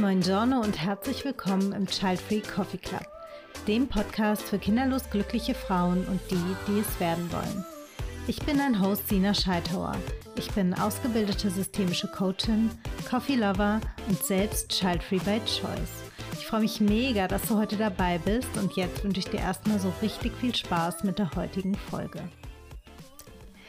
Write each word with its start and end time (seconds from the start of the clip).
Buongiorno 0.00 0.62
und 0.62 0.80
herzlich 0.80 1.26
willkommen 1.26 1.72
im 1.72 1.86
Child 1.86 2.18
Free 2.22 2.40
Coffee 2.40 2.78
Club, 2.78 3.06
dem 3.68 3.86
Podcast 3.86 4.40
für 4.40 4.58
kinderlos 4.58 5.10
glückliche 5.10 5.54
Frauen 5.54 6.06
und 6.06 6.18
die, 6.30 6.56
die 6.66 6.78
es 6.78 6.98
werden 6.98 7.30
wollen. 7.30 7.66
Ich 8.26 8.38
bin 8.46 8.56
dein 8.56 8.80
Host 8.80 9.06
Sina 9.08 9.34
Scheithauer. 9.34 9.94
Ich 10.36 10.50
bin 10.52 10.72
ausgebildete 10.72 11.50
systemische 11.50 12.08
Coachin, 12.08 12.70
Coffee 13.10 13.36
Lover 13.36 13.78
und 14.08 14.24
selbst 14.24 14.70
Child 14.70 15.02
Free 15.02 15.18
by 15.18 15.38
Choice. 15.40 16.10
Ich 16.32 16.46
freue 16.46 16.62
mich 16.62 16.80
mega, 16.80 17.28
dass 17.28 17.42
du 17.42 17.58
heute 17.58 17.76
dabei 17.76 18.16
bist 18.16 18.56
und 18.56 18.76
jetzt 18.76 19.04
wünsche 19.04 19.20
ich 19.20 19.28
dir 19.28 19.40
erstmal 19.40 19.78
so 19.78 19.92
richtig 20.00 20.32
viel 20.40 20.54
Spaß 20.54 21.04
mit 21.04 21.18
der 21.18 21.30
heutigen 21.36 21.74
Folge. 21.74 22.22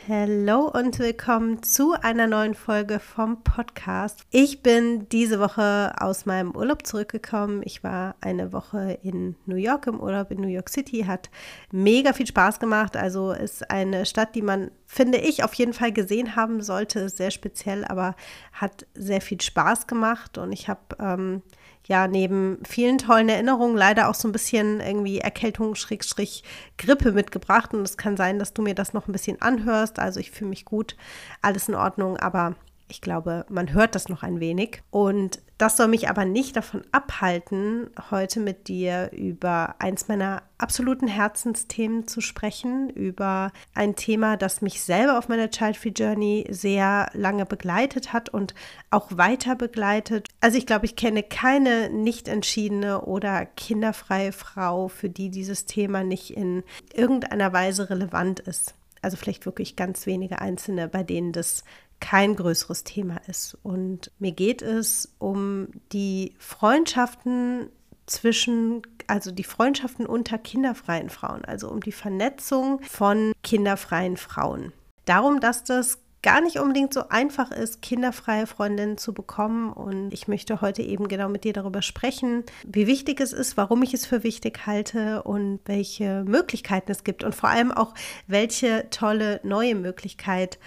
Hallo 0.08 0.68
und 0.68 0.98
willkommen 0.98 1.62
zu 1.62 1.94
einer 1.94 2.26
neuen 2.26 2.56
Folge 2.56 3.00
vom 3.00 3.44
Podcast. 3.44 4.22
Ich 4.32 4.64
bin 4.64 5.08
diese 5.10 5.40
Woche 5.40 5.94
aus 5.96 6.26
meinem 6.26 6.56
Urlaub 6.56 6.88
zurückgekommen. 6.88 7.62
Ich 7.64 7.84
war 7.84 8.16
eine 8.20 8.52
Woche 8.52 8.98
in 9.04 9.36
New 9.46 9.58
York 9.58 9.86
im 9.86 10.00
Urlaub 10.00 10.32
in 10.32 10.42
New 10.42 10.48
York 10.48 10.70
City, 10.70 11.04
hat 11.04 11.30
mega 11.72 12.14
viel 12.14 12.26
Spaß 12.26 12.60
gemacht. 12.60 12.98
Also 12.98 13.32
ist 13.32 13.70
eine 13.70 14.08
Stadt, 14.08 14.34
die 14.34 14.42
man, 14.42 14.72
finde 14.92 15.20
ich, 15.20 15.42
auf 15.46 15.54
jeden 15.54 15.72
Fall 15.72 15.94
gesehen 15.94 16.36
haben 16.36 16.62
sollte. 16.62 17.08
Sehr 17.08 17.32
speziell, 17.32 17.86
aber 17.86 18.14
hat 18.52 18.86
sehr 18.94 19.22
viel 19.22 19.40
Spaß 19.40 19.88
gemacht 19.88 20.38
und 20.38 20.52
ich 20.52 20.68
habe 20.68 20.82
ähm, 21.00 21.42
ja 21.88 22.10
neben 22.10 22.60
vielen 22.68 22.98
tollen 22.98 23.30
Erinnerungen 23.30 23.78
leider 23.78 24.10
auch 24.10 24.16
so 24.16 24.28
ein 24.28 24.34
bisschen 24.34 24.82
irgendwie 24.82 25.20
Erkältung, 25.20 25.76
Schrägstrich, 25.76 26.44
Grippe 26.78 27.14
mitgebracht. 27.14 27.74
Und 27.74 27.84
es 27.84 27.96
kann 27.96 28.18
sein, 28.18 28.38
dass 28.38 28.54
du 28.54 28.62
mir 28.62 28.76
das 28.76 28.92
noch 28.92 29.08
ein 29.08 29.14
bisschen 29.14 29.42
anhörst. 29.42 29.98
Also 29.98 30.20
ich 30.20 30.30
fühle 30.30 30.50
mich 30.50 30.66
gut, 30.66 30.98
alles 31.42 31.70
in 31.70 31.76
Ordnung, 31.76 32.18
aber 32.18 32.56
ich 32.92 33.02
glaube, 33.02 33.46
man 33.50 33.72
hört 33.72 33.96
das 33.96 34.10
noch 34.10 34.22
ein 34.22 34.40
wenig. 34.40 34.84
Und 34.92 35.40
das 35.58 35.78
soll 35.78 35.88
mich 35.88 36.10
aber 36.10 36.26
nicht 36.26 36.56
davon 36.58 36.84
abhalten, 36.92 37.90
heute 38.12 38.40
mit 38.40 38.68
dir 38.68 39.12
über 39.14 39.76
eins 39.80 40.08
meiner 40.08 40.44
absoluten 40.58 41.08
Herzensthemen 41.08 42.08
zu 42.08 42.20
sprechen, 42.20 42.90
über 42.90 43.52
ein 43.74 43.96
Thema, 43.96 44.38
das 44.38 44.62
mich 44.62 44.82
selber 44.82 45.18
auf 45.18 45.30
meiner 45.30 45.50
Child 45.50 45.78
Free 45.78 45.94
Journey 45.96 46.46
sehr 46.50 47.10
lange 47.14 47.46
begleitet 47.46 48.12
hat 48.12 48.30
und 48.30 48.54
auch 48.90 49.08
weiter 49.12 49.56
begleitet. 49.56 50.28
Also 50.42 50.58
ich 50.58 50.66
glaube, 50.66 50.86
ich 50.86 50.96
kenne 50.96 51.24
keine 51.24 51.90
nicht 51.90 52.28
entschiedene 52.28 53.02
oder 53.02 53.46
kinderfreie 53.46 54.34
Frau, 54.34 54.90
für 54.90 55.10
die 55.10 55.30
dieses 55.30 55.66
Thema 55.66 56.04
nicht 56.04 56.32
in 56.32 56.64
irgendeiner 56.94 57.54
Weise 57.54 57.90
relevant 57.90 58.42
ist. 58.42 58.76
Also 59.02 59.18
vielleicht 59.18 59.46
wirklich 59.46 59.76
ganz 59.76 60.06
wenige 60.06 60.40
Einzelne, 60.40 60.88
bei 60.88 61.04
denen 61.04 61.32
das 61.32 61.64
kein 62.02 62.36
größeres 62.36 62.84
Thema 62.84 63.22
ist. 63.28 63.58
Und 63.64 64.12
mir 64.20 64.34
geht 64.34 64.62
es 64.62 65.14
um 65.20 65.70
die 65.94 66.36
Freundschaften 66.40 67.70
zwischen, 68.08 68.82
also 69.08 69.32
die 69.32 69.46
Freundschaften 69.46 70.06
unter 70.06 70.38
kinderfreien 70.38 71.10
Frauen, 71.10 71.46
also 71.46 71.70
um 71.70 71.80
die 71.80 71.94
Vernetzung 71.94 72.82
von 72.82 73.32
kinderfreien 73.44 74.18
Frauen. 74.18 74.74
Darum, 75.06 75.40
dass 75.40 75.64
das 75.64 76.00
gar 76.22 76.42
nicht 76.42 76.60
unbedingt 76.60 76.94
so 76.94 77.10
einfach 77.10 77.52
ist, 77.52 77.82
kinderfreie 77.82 78.46
Freundinnen 78.46 78.98
zu 78.98 79.14
bekommen. 79.14 79.74
Und 79.74 80.14
ich 80.14 80.28
möchte 80.28 80.62
heute 80.62 80.82
eben 80.84 81.08
genau 81.08 81.30
mit 81.30 81.44
dir 81.44 81.54
darüber 81.54 81.82
sprechen, 81.82 82.44
wie 82.64 82.88
wichtig 82.88 83.20
es 83.20 83.34
ist, 83.34 83.58
warum 83.58 83.82
ich 83.82 83.94
es 83.94 84.06
für 84.06 84.24
wichtig 84.24 84.68
halte 84.68 85.24
und 85.24 85.60
welche 85.66 86.24
Möglichkeiten 86.24 86.92
es 86.92 87.04
gibt 87.04 87.24
und 87.24 87.34
vor 87.34 87.50
allem 87.50 87.72
auch, 87.72 87.94
welche 88.28 88.88
tolle 88.92 89.40
neue 89.44 89.76
Möglichkeit 89.76 90.60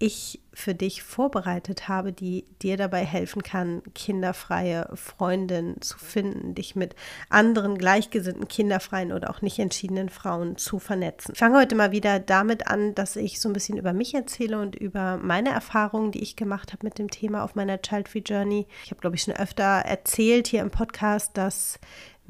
ich 0.00 0.40
für 0.52 0.74
dich 0.74 1.02
vorbereitet 1.02 1.88
habe, 1.88 2.12
die 2.12 2.44
dir 2.62 2.76
dabei 2.76 3.04
helfen 3.04 3.42
kann, 3.42 3.82
kinderfreie 3.94 4.88
Freundinnen 4.94 5.80
zu 5.80 5.98
finden, 5.98 6.54
dich 6.54 6.74
mit 6.74 6.96
anderen 7.28 7.78
gleichgesinnten, 7.78 8.48
kinderfreien 8.48 9.12
oder 9.12 9.30
auch 9.30 9.42
nicht 9.42 9.58
entschiedenen 9.58 10.08
Frauen 10.08 10.56
zu 10.56 10.78
vernetzen. 10.78 11.32
Ich 11.34 11.38
fange 11.38 11.58
heute 11.58 11.76
mal 11.76 11.92
wieder 11.92 12.18
damit 12.18 12.66
an, 12.66 12.94
dass 12.94 13.14
ich 13.16 13.40
so 13.40 13.48
ein 13.48 13.52
bisschen 13.52 13.78
über 13.78 13.92
mich 13.92 14.14
erzähle 14.14 14.58
und 14.58 14.74
über 14.74 15.18
meine 15.18 15.50
Erfahrungen, 15.50 16.12
die 16.12 16.22
ich 16.22 16.34
gemacht 16.34 16.72
habe 16.72 16.84
mit 16.84 16.98
dem 16.98 17.10
Thema 17.10 17.44
auf 17.44 17.54
meiner 17.54 17.80
Child 17.80 18.08
Free 18.08 18.22
Journey. 18.24 18.66
Ich 18.84 18.90
habe, 18.90 19.00
glaube 19.00 19.16
ich, 19.16 19.22
schon 19.22 19.36
öfter 19.36 19.62
erzählt 19.62 20.48
hier 20.48 20.62
im 20.62 20.70
Podcast, 20.70 21.36
dass 21.36 21.78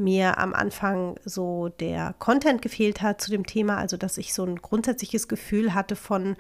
mir 0.01 0.39
am 0.39 0.55
Anfang 0.55 1.17
so 1.25 1.69
der 1.69 2.15
Content 2.19 2.63
gefehlt 2.63 3.03
hat 3.03 3.21
zu 3.21 3.31
dem 3.31 3.47
Thema, 3.47 3.77
also 3.77 3.97
dass 3.97 4.19
ich 4.19 4.35
so 4.35 4.45
ein 4.45 4.57
grundsätzliches 4.57 5.29
Gefühl 5.29 5.75
hatte 5.75 5.95
von, 5.95 6.37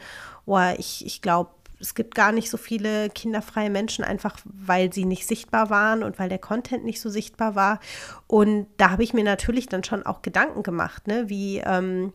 oh, 0.46 0.58
ich, 0.76 1.06
ich 1.06 1.22
glaube, 1.22 1.50
es 1.80 1.94
gibt 1.94 2.14
gar 2.14 2.32
nicht 2.32 2.50
so 2.50 2.56
viele 2.56 3.08
kinderfreie 3.08 3.70
Menschen, 3.70 4.04
einfach 4.04 4.38
weil 4.44 4.92
sie 4.92 5.06
nicht 5.06 5.26
sichtbar 5.26 5.70
waren 5.70 6.02
und 6.02 6.18
weil 6.18 6.28
der 6.28 6.38
Content 6.38 6.84
nicht 6.84 7.00
so 7.00 7.08
sichtbar 7.08 7.54
war. 7.54 7.80
Und 8.26 8.66
da 8.76 8.90
habe 8.90 9.02
ich 9.02 9.14
mir 9.14 9.24
natürlich 9.24 9.66
dann 9.66 9.82
schon 9.82 10.04
auch 10.04 10.22
Gedanken 10.22 10.62
gemacht, 10.62 11.06
ne? 11.06 11.28
wie, 11.28 11.58
ähm, 11.58 12.12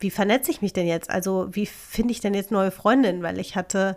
wie 0.00 0.10
vernetze 0.10 0.50
ich 0.50 0.62
mich 0.62 0.72
denn 0.72 0.86
jetzt? 0.86 1.10
Also 1.10 1.48
wie 1.52 1.66
finde 1.66 2.12
ich 2.12 2.20
denn 2.20 2.34
jetzt 2.34 2.50
neue 2.50 2.70
Freundinnen? 2.70 3.22
Weil 3.22 3.38
ich 3.38 3.54
hatte 3.54 3.96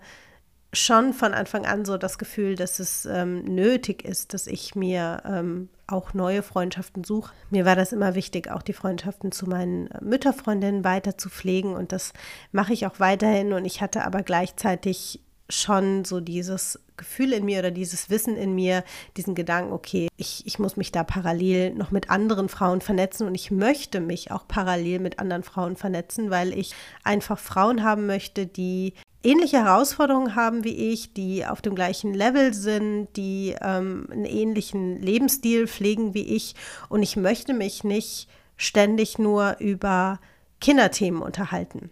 schon 0.74 1.14
von 1.14 1.34
Anfang 1.34 1.66
an 1.66 1.86
so 1.86 1.98
das 1.98 2.18
Gefühl, 2.18 2.56
dass 2.56 2.80
es 2.80 3.06
ähm, 3.06 3.44
nötig 3.44 4.04
ist, 4.04 4.34
dass 4.34 4.48
ich 4.48 4.76
mir 4.76 5.22
ähm, 5.26 5.70
auch 5.88 6.14
neue 6.14 6.42
Freundschaften 6.42 7.04
suche. 7.04 7.32
Mir 7.50 7.66
war 7.66 7.76
das 7.76 7.92
immer 7.92 8.16
wichtig, 8.16 8.50
auch 8.50 8.64
die 8.64 8.74
Freundschaften 8.74 9.32
zu 9.32 9.48
meinen 9.48 9.88
äh, 9.92 10.04
Mütterfreundinnen 10.04 10.84
weiter 10.84 11.18
zu 11.18 11.30
pflegen 11.30 11.74
und 11.74 11.92
das 11.92 12.14
mache 12.52 12.74
ich 12.74 12.88
auch 12.88 13.00
weiterhin. 13.00 13.54
Und 13.54 13.66
ich 13.66 13.82
hatte 13.82 14.04
aber 14.04 14.24
gleichzeitig 14.24 15.22
schon 15.50 16.06
so 16.06 16.20
dieses 16.20 16.80
Gefühl 16.98 17.34
in 17.34 17.46
mir 17.46 17.60
oder 17.60 17.72
dieses 17.72 18.10
Wissen 18.10 18.36
in 18.38 18.56
mir, 18.56 18.84
diesen 19.18 19.36
Gedanken, 19.36 19.74
okay, 19.74 20.08
ich, 20.18 20.46
ich 20.46 20.58
muss 20.58 20.78
mich 20.78 20.92
da 20.92 21.04
parallel 21.04 21.74
noch 21.74 21.92
mit 21.92 22.10
anderen 22.10 22.50
Frauen 22.50 22.82
vernetzen 22.82 23.28
und 23.28 23.36
ich 23.36 23.52
möchte 23.52 24.00
mich 24.00 24.32
auch 24.32 24.48
parallel 24.48 25.00
mit 25.00 25.20
anderen 25.20 25.44
Frauen 25.44 25.76
vernetzen, 25.76 26.30
weil 26.30 26.58
ich 26.58 26.74
einfach 27.04 27.40
Frauen 27.40 27.84
haben 27.84 28.06
möchte, 28.06 28.48
die 28.48 28.94
ähnliche 29.24 29.64
Herausforderungen 29.64 30.36
haben 30.36 30.64
wie 30.64 30.92
ich, 30.92 31.14
die 31.14 31.46
auf 31.46 31.62
dem 31.62 31.76
gleichen 31.76 32.14
Level 32.14 32.54
sind, 32.54 33.08
die 33.16 33.56
ähm, 33.62 34.08
einen 34.12 34.26
ähnlichen 34.26 35.02
Lebensstil 35.02 35.68
pflegen 35.68 36.14
wie 36.14 36.36
ich. 36.36 36.56
Und 36.90 37.02
ich 37.04 37.16
möchte 37.16 37.54
mich 37.54 37.84
nicht 37.84 38.28
ständig 38.58 39.18
nur 39.18 39.58
über 39.60 40.20
Kinderthemen 40.60 41.22
unterhalten. 41.22 41.90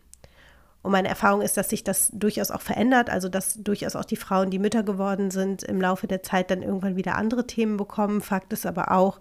Und 0.84 0.92
meine 0.92 1.10
Erfahrung 1.10 1.42
ist, 1.42 1.58
dass 1.58 1.70
sich 1.70 1.84
das 1.84 2.10
durchaus 2.12 2.50
auch 2.50 2.62
verändert, 2.62 3.10
also 3.10 3.30
dass 3.30 3.56
durchaus 3.56 3.96
auch 3.96 4.06
die 4.06 4.16
Frauen, 4.16 4.50
die 4.50 4.60
Mütter 4.60 4.84
geworden 4.84 5.30
sind, 5.30 5.64
im 5.64 5.80
Laufe 5.80 6.08
der 6.08 6.24
Zeit 6.24 6.50
dann 6.50 6.64
irgendwann 6.64 6.96
wieder 6.96 7.16
andere 7.16 7.46
Themen 7.46 7.78
bekommen. 7.78 8.22
Fakt 8.22 8.52
ist 8.52 8.66
aber 8.66 8.92
auch, 8.92 9.20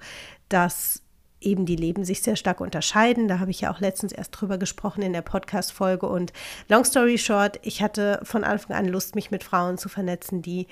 dass 0.49 1.03
eben 1.41 1.67
die 1.67 1.77
Leben 1.77 2.05
sich 2.05 2.23
sehr 2.23 2.37
stark 2.37 2.61
unterscheiden. 2.61 3.29
Da 3.29 3.39
habe 3.39 3.51
ich 3.51 3.63
ja 3.63 3.73
auch 3.73 3.81
letztens 3.81 4.13
erst 4.13 4.33
drüber 4.33 4.59
gesprochen 4.59 5.03
in 5.03 5.13
der 5.13 5.23
Podcast-Folge. 5.23 6.07
Und 6.07 6.33
long 6.69 6.85
story 6.85 7.19
short, 7.19 7.59
ich 7.63 7.83
hatte 7.83 8.21
von 8.23 8.45
Anfang 8.45 8.77
an 8.77 8.87
Lust, 8.87 9.15
mich 9.15 9.31
mit 9.31 9.45
Frauen 9.45 9.79
zu 9.79 9.89
vernetzen, 9.89 10.43
die 10.43 10.67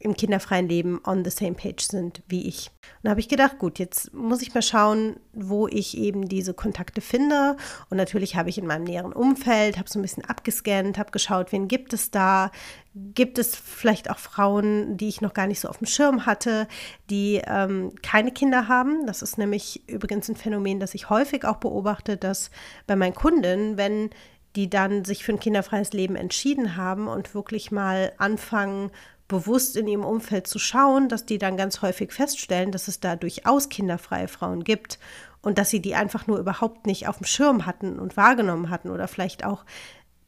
im 0.00 0.16
kinderfreien 0.16 0.66
Leben 0.66 1.00
on 1.04 1.24
the 1.24 1.30
same 1.30 1.52
page 1.52 1.82
sind 1.82 2.22
wie 2.26 2.48
ich. 2.48 2.70
Und 2.80 3.04
da 3.04 3.10
habe 3.10 3.20
ich 3.20 3.28
gedacht, 3.28 3.58
gut, 3.58 3.78
jetzt 3.78 4.14
muss 4.14 4.40
ich 4.40 4.54
mal 4.54 4.62
schauen, 4.62 5.20
wo 5.34 5.68
ich 5.68 5.96
eben 5.96 6.26
diese 6.26 6.54
Kontakte 6.54 7.02
finde. 7.02 7.56
Und 7.90 7.98
natürlich 7.98 8.34
habe 8.34 8.48
ich 8.48 8.56
in 8.56 8.66
meinem 8.66 8.84
näheren 8.84 9.12
Umfeld, 9.12 9.78
habe 9.78 9.90
so 9.90 9.98
ein 9.98 10.02
bisschen 10.02 10.24
abgescannt, 10.24 10.96
habe 10.96 11.10
geschaut, 11.10 11.52
wen 11.52 11.68
gibt 11.68 11.92
es 11.92 12.10
da? 12.10 12.50
Gibt 12.94 13.38
es 13.38 13.54
vielleicht 13.54 14.10
auch 14.10 14.18
Frauen, 14.18 14.96
die 14.96 15.08
ich 15.08 15.20
noch 15.20 15.34
gar 15.34 15.46
nicht 15.46 15.60
so 15.60 15.68
auf 15.68 15.78
dem 15.78 15.86
Schirm 15.86 16.24
hatte, 16.24 16.66
die 17.10 17.42
ähm, 17.46 17.92
keine 18.02 18.32
Kinder 18.32 18.68
haben? 18.68 19.06
Das 19.06 19.20
ist 19.20 19.36
nämlich 19.36 19.86
übrigens 19.86 20.30
ein 20.30 20.36
Phänomen, 20.36 20.80
das 20.80 20.94
ich 20.94 21.10
häufig 21.10 21.44
auch 21.44 21.58
beobachte, 21.58 22.16
dass 22.16 22.50
bei 22.86 22.96
meinen 22.96 23.14
Kunden, 23.14 23.76
wenn 23.76 24.08
die 24.56 24.70
dann 24.70 25.04
sich 25.04 25.24
für 25.24 25.32
ein 25.32 25.40
kinderfreies 25.40 25.92
Leben 25.92 26.16
entschieden 26.16 26.76
haben 26.76 27.06
und 27.06 27.34
wirklich 27.34 27.70
mal 27.70 28.12
anfangen, 28.18 28.90
bewusst 29.30 29.76
in 29.76 29.86
ihrem 29.86 30.04
Umfeld 30.04 30.46
zu 30.46 30.58
schauen, 30.58 31.08
dass 31.08 31.24
die 31.24 31.38
dann 31.38 31.56
ganz 31.56 31.80
häufig 31.82 32.12
feststellen, 32.12 32.72
dass 32.72 32.88
es 32.88 33.00
da 33.00 33.16
durchaus 33.16 33.68
kinderfreie 33.68 34.28
Frauen 34.28 34.64
gibt 34.64 34.98
und 35.40 35.56
dass 35.56 35.70
sie 35.70 35.80
die 35.80 35.94
einfach 35.94 36.26
nur 36.26 36.38
überhaupt 36.38 36.86
nicht 36.86 37.08
auf 37.08 37.18
dem 37.18 37.26
Schirm 37.26 37.64
hatten 37.64 37.98
und 37.98 38.16
wahrgenommen 38.16 38.70
hatten 38.70 38.90
oder 38.90 39.08
vielleicht 39.08 39.44
auch 39.44 39.64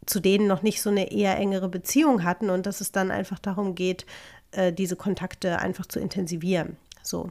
zu 0.07 0.21
denen 0.21 0.47
noch 0.47 0.63
nicht 0.63 0.81
so 0.81 0.91
eine 0.91 1.13
eher 1.13 1.37
engere 1.37 1.69
Beziehung 1.69 2.25
hatten 2.25 2.49
und 2.49 2.65
dass 2.65 2.81
es 2.81 2.93
dann 2.93 3.11
einfach 3.11 3.39
darum 3.39 3.75
geht, 3.75 4.07
äh, 4.53 4.73
diese 4.73 4.97
Kontakte 4.97 5.59
einfach 5.59 5.87
zu 5.87 6.01
intensivieren. 6.01 6.77
So. 7.03 7.31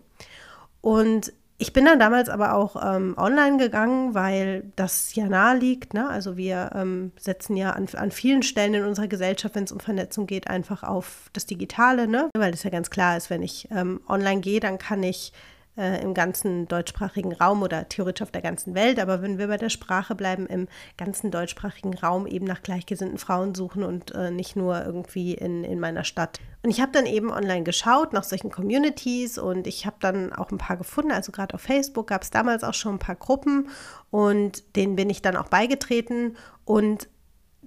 Und 0.82 1.34
ich 1.62 1.74
bin 1.74 1.86
dann 1.86 2.00
damals 2.00 2.28
aber 2.28 2.56
auch 2.56 2.76
ähm, 2.84 3.14
online 3.18 3.58
gegangen, 3.58 4.16
weil 4.16 4.64
das 4.76 5.14
ja 5.14 5.28
nahe 5.28 5.56
liegt. 5.56 5.94
Ne? 5.94 6.10
Also 6.10 6.36
wir 6.36 6.72
ähm, 6.74 7.12
setzen 7.20 7.56
ja 7.56 7.70
an, 7.70 7.88
an 7.94 8.10
vielen 8.10 8.42
Stellen 8.42 8.74
in 8.74 8.84
unserer 8.84 9.08
Gesellschaft, 9.08 9.54
wenn 9.54 9.66
es 9.66 9.72
um 9.72 9.80
Vernetzung 9.80 10.26
geht, 10.26 10.48
einfach 10.48 10.82
auf 10.82 11.30
das 11.34 11.46
Digitale, 11.46 12.08
ne? 12.08 12.32
weil 12.36 12.52
es 12.52 12.64
ja 12.64 12.72
ganz 12.72 12.90
klar 12.90 13.16
ist, 13.16 13.30
wenn 13.30 13.44
ich 13.44 13.68
ähm, 13.70 14.02
online 14.10 14.42
gehe, 14.42 14.60
dann 14.60 14.80
kann 14.80 15.04
ich 15.04 15.34
äh, 15.78 16.02
im 16.02 16.14
ganzen 16.14 16.68
deutschsprachigen 16.68 17.34
Raum 17.34 17.64
oder 17.64 17.88
theoretisch 17.88 18.24
auf 18.24 18.32
der 18.32 18.42
ganzen 18.42 18.76
Welt. 18.76 19.00
Aber 19.00 19.22
wenn 19.22 19.38
wir 19.38 19.48
bei 19.48 19.58
der 19.58 19.70
Sprache 19.70 20.16
bleiben, 20.16 20.46
im 20.48 20.68
ganzen 20.98 21.32
deutschsprachigen 21.32 21.94
Raum 21.94 22.28
eben 22.28 22.46
nach 22.46 22.62
gleichgesinnten 22.62 23.18
Frauen 23.18 23.56
suchen 23.56 23.84
und 23.84 24.14
äh, 24.14 24.32
nicht 24.32 24.56
nur 24.56 24.84
irgendwie 24.84 25.34
in, 25.34 25.64
in 25.64 25.80
meiner 25.80 26.04
Stadt. 26.04 26.40
Und 26.64 26.70
ich 26.70 26.82
habe 26.82 26.92
dann 26.92 27.06
eben 27.06 27.32
online 27.32 27.64
geschaut 27.64 28.14
nach 28.14 28.24
solchen 28.24 28.52
Communities 28.52 29.38
und 29.38 29.66
ich 29.66 29.86
habe 29.86 29.98
dann 30.00 30.34
auch 30.34 30.52
ein 30.52 30.58
paar 30.58 30.78
gefunden. 30.78 31.12
Also 31.12 31.32
gerade 31.32 31.56
auf 31.56 31.62
Facebook 31.62 32.08
gab 32.08 32.24
es 32.24 32.32
damals 32.32 32.64
auch 32.64 32.74
schon 32.74 32.96
ein 32.96 33.00
paar 33.00 33.16
Gruppen 33.16 33.70
und 34.10 34.76
denen 34.76 34.96
bin 34.96 35.10
ich 35.10 35.22
dann 35.22 35.38
auch 35.38 35.48
beigetreten. 35.48 36.36
Und 36.66 37.08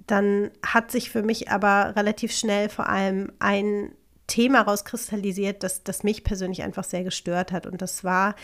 dann 0.07 0.51
hat 0.65 0.91
sich 0.91 1.09
für 1.09 1.23
mich 1.23 1.49
aber 1.49 1.93
relativ 1.95 2.31
schnell 2.31 2.69
vor 2.69 2.87
allem 2.87 3.31
ein 3.39 3.91
Thema 4.27 4.61
rauskristallisiert, 4.61 5.63
das, 5.63 5.83
das 5.83 6.03
mich 6.03 6.23
persönlich 6.23 6.63
einfach 6.63 6.83
sehr 6.83 7.03
gestört 7.03 7.51
hat. 7.51 7.65
Und 7.65 7.81
das 7.81 8.03
war 8.03 8.35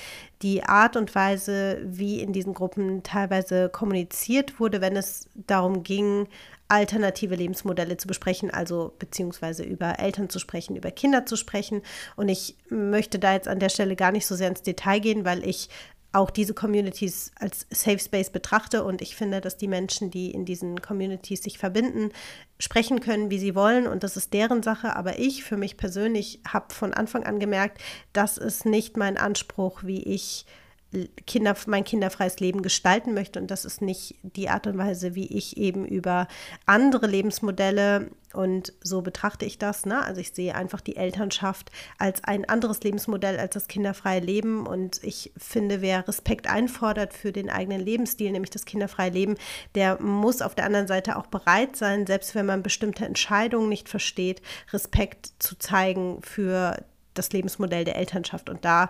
die 0.41 0.63
Art 0.63 0.95
und 0.95 1.13
Weise, 1.15 1.79
wie 1.83 2.21
in 2.21 2.33
diesen 2.33 2.53
Gruppen 2.53 3.03
teilweise 3.03 3.69
kommuniziert 3.69 4.59
wurde, 4.59 4.81
wenn 4.81 4.95
es 4.95 5.29
darum 5.33 5.83
ging, 5.83 6.27
alternative 6.67 7.35
Lebensmodelle 7.35 7.97
zu 7.97 8.07
besprechen, 8.07 8.49
also 8.49 8.93
beziehungsweise 8.97 9.63
über 9.63 9.99
Eltern 9.99 10.29
zu 10.29 10.39
sprechen, 10.39 10.77
über 10.77 10.89
Kinder 10.89 11.25
zu 11.25 11.35
sprechen. 11.35 11.81
Und 12.15 12.29
ich 12.29 12.55
möchte 12.69 13.19
da 13.19 13.33
jetzt 13.33 13.49
an 13.49 13.59
der 13.59 13.69
Stelle 13.69 13.97
gar 13.97 14.13
nicht 14.13 14.25
so 14.25 14.35
sehr 14.35 14.47
ins 14.47 14.61
Detail 14.61 14.99
gehen, 14.99 15.25
weil 15.25 15.45
ich 15.45 15.69
auch 16.13 16.29
diese 16.29 16.53
Communities 16.53 17.31
als 17.39 17.65
Safe 17.69 17.99
Space 17.99 18.29
betrachte 18.29 18.83
und 18.83 19.01
ich 19.01 19.15
finde, 19.15 19.39
dass 19.39 19.57
die 19.57 19.67
Menschen, 19.67 20.11
die 20.11 20.31
in 20.31 20.43
diesen 20.45 20.81
Communities 20.81 21.43
sich 21.43 21.57
verbinden, 21.57 22.11
sprechen 22.59 22.99
können, 22.99 23.31
wie 23.31 23.39
sie 23.39 23.55
wollen 23.55 23.87
und 23.87 24.03
das 24.03 24.17
ist 24.17 24.33
deren 24.33 24.61
Sache. 24.61 24.95
Aber 24.95 25.19
ich 25.19 25.43
für 25.43 25.57
mich 25.57 25.77
persönlich 25.77 26.41
habe 26.47 26.73
von 26.73 26.93
Anfang 26.93 27.23
an 27.23 27.39
gemerkt, 27.39 27.81
das 28.13 28.37
ist 28.37 28.65
nicht 28.65 28.97
mein 28.97 29.17
Anspruch, 29.17 29.83
wie 29.83 30.03
ich 30.03 30.45
Kinder, 31.25 31.55
mein 31.67 31.83
kinderfreies 31.83 32.39
Leben 32.39 32.61
gestalten 32.61 33.13
möchte. 33.13 33.39
Und 33.39 33.49
das 33.49 33.65
ist 33.65 33.81
nicht 33.81 34.15
die 34.23 34.49
Art 34.49 34.67
und 34.67 34.77
Weise, 34.77 35.15
wie 35.15 35.27
ich 35.27 35.57
eben 35.57 35.85
über 35.85 36.27
andere 36.65 37.07
Lebensmodelle 37.07 38.09
und 38.33 38.73
so 38.81 39.01
betrachte 39.01 39.45
ich 39.45 39.57
das. 39.57 39.85
Ne? 39.85 40.03
Also 40.03 40.21
ich 40.21 40.31
sehe 40.31 40.55
einfach 40.55 40.81
die 40.81 40.95
Elternschaft 40.95 41.71
als 41.97 42.23
ein 42.23 42.47
anderes 42.47 42.81
Lebensmodell 42.81 43.37
als 43.37 43.53
das 43.53 43.67
kinderfreie 43.67 44.19
Leben. 44.19 44.65
Und 44.65 45.03
ich 45.03 45.31
finde, 45.37 45.81
wer 45.81 46.07
Respekt 46.07 46.47
einfordert 46.47 47.13
für 47.13 47.31
den 47.31 47.49
eigenen 47.49 47.81
Lebensstil, 47.81 48.31
nämlich 48.31 48.51
das 48.51 48.65
kinderfreie 48.65 49.11
Leben, 49.11 49.35
der 49.75 50.01
muss 50.01 50.41
auf 50.41 50.55
der 50.55 50.65
anderen 50.65 50.87
Seite 50.87 51.17
auch 51.17 51.27
bereit 51.27 51.75
sein, 51.75 52.07
selbst 52.07 52.35
wenn 52.35 52.45
man 52.45 52.63
bestimmte 52.63 53.05
Entscheidungen 53.05 53.69
nicht 53.69 53.89
versteht, 53.89 54.41
Respekt 54.71 55.31
zu 55.39 55.57
zeigen 55.57 56.21
für 56.21 56.83
das 57.13 57.31
Lebensmodell 57.33 57.83
der 57.83 57.97
Elternschaft. 57.97 58.49
Und 58.49 58.63
da 58.63 58.89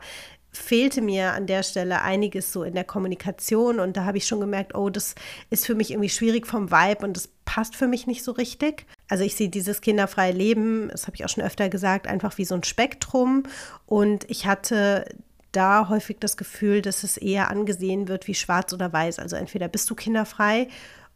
fehlte 0.51 1.01
mir 1.01 1.31
an 1.31 1.47
der 1.47 1.63
Stelle 1.63 2.01
einiges 2.01 2.51
so 2.51 2.63
in 2.63 2.75
der 2.75 2.83
Kommunikation 2.83 3.79
und 3.79 3.95
da 3.95 4.05
habe 4.05 4.17
ich 4.17 4.27
schon 4.27 4.41
gemerkt, 4.41 4.75
oh, 4.75 4.89
das 4.89 5.15
ist 5.49 5.65
für 5.65 5.75
mich 5.75 5.91
irgendwie 5.91 6.09
schwierig 6.09 6.45
vom 6.45 6.71
Vibe 6.71 7.05
und 7.05 7.15
das 7.15 7.29
passt 7.45 7.75
für 7.75 7.87
mich 7.87 8.05
nicht 8.05 8.23
so 8.23 8.33
richtig. 8.33 8.85
Also 9.09 9.23
ich 9.23 9.35
sehe 9.35 9.49
dieses 9.49 9.81
kinderfreie 9.81 10.33
Leben, 10.33 10.89
das 10.91 11.07
habe 11.07 11.15
ich 11.15 11.23
auch 11.23 11.29
schon 11.29 11.43
öfter 11.43 11.69
gesagt, 11.69 12.07
einfach 12.07 12.37
wie 12.37 12.45
so 12.45 12.55
ein 12.55 12.63
Spektrum 12.63 13.43
und 13.85 14.29
ich 14.29 14.45
hatte 14.45 15.05
da 15.51 15.89
häufig 15.89 16.17
das 16.19 16.37
Gefühl, 16.37 16.81
dass 16.81 17.03
es 17.03 17.17
eher 17.17 17.49
angesehen 17.49 18.07
wird 18.07 18.27
wie 18.27 18.35
schwarz 18.35 18.73
oder 18.73 18.91
weiß. 18.91 19.19
Also 19.19 19.35
entweder 19.35 19.67
bist 19.67 19.89
du 19.89 19.95
kinderfrei 19.95 20.67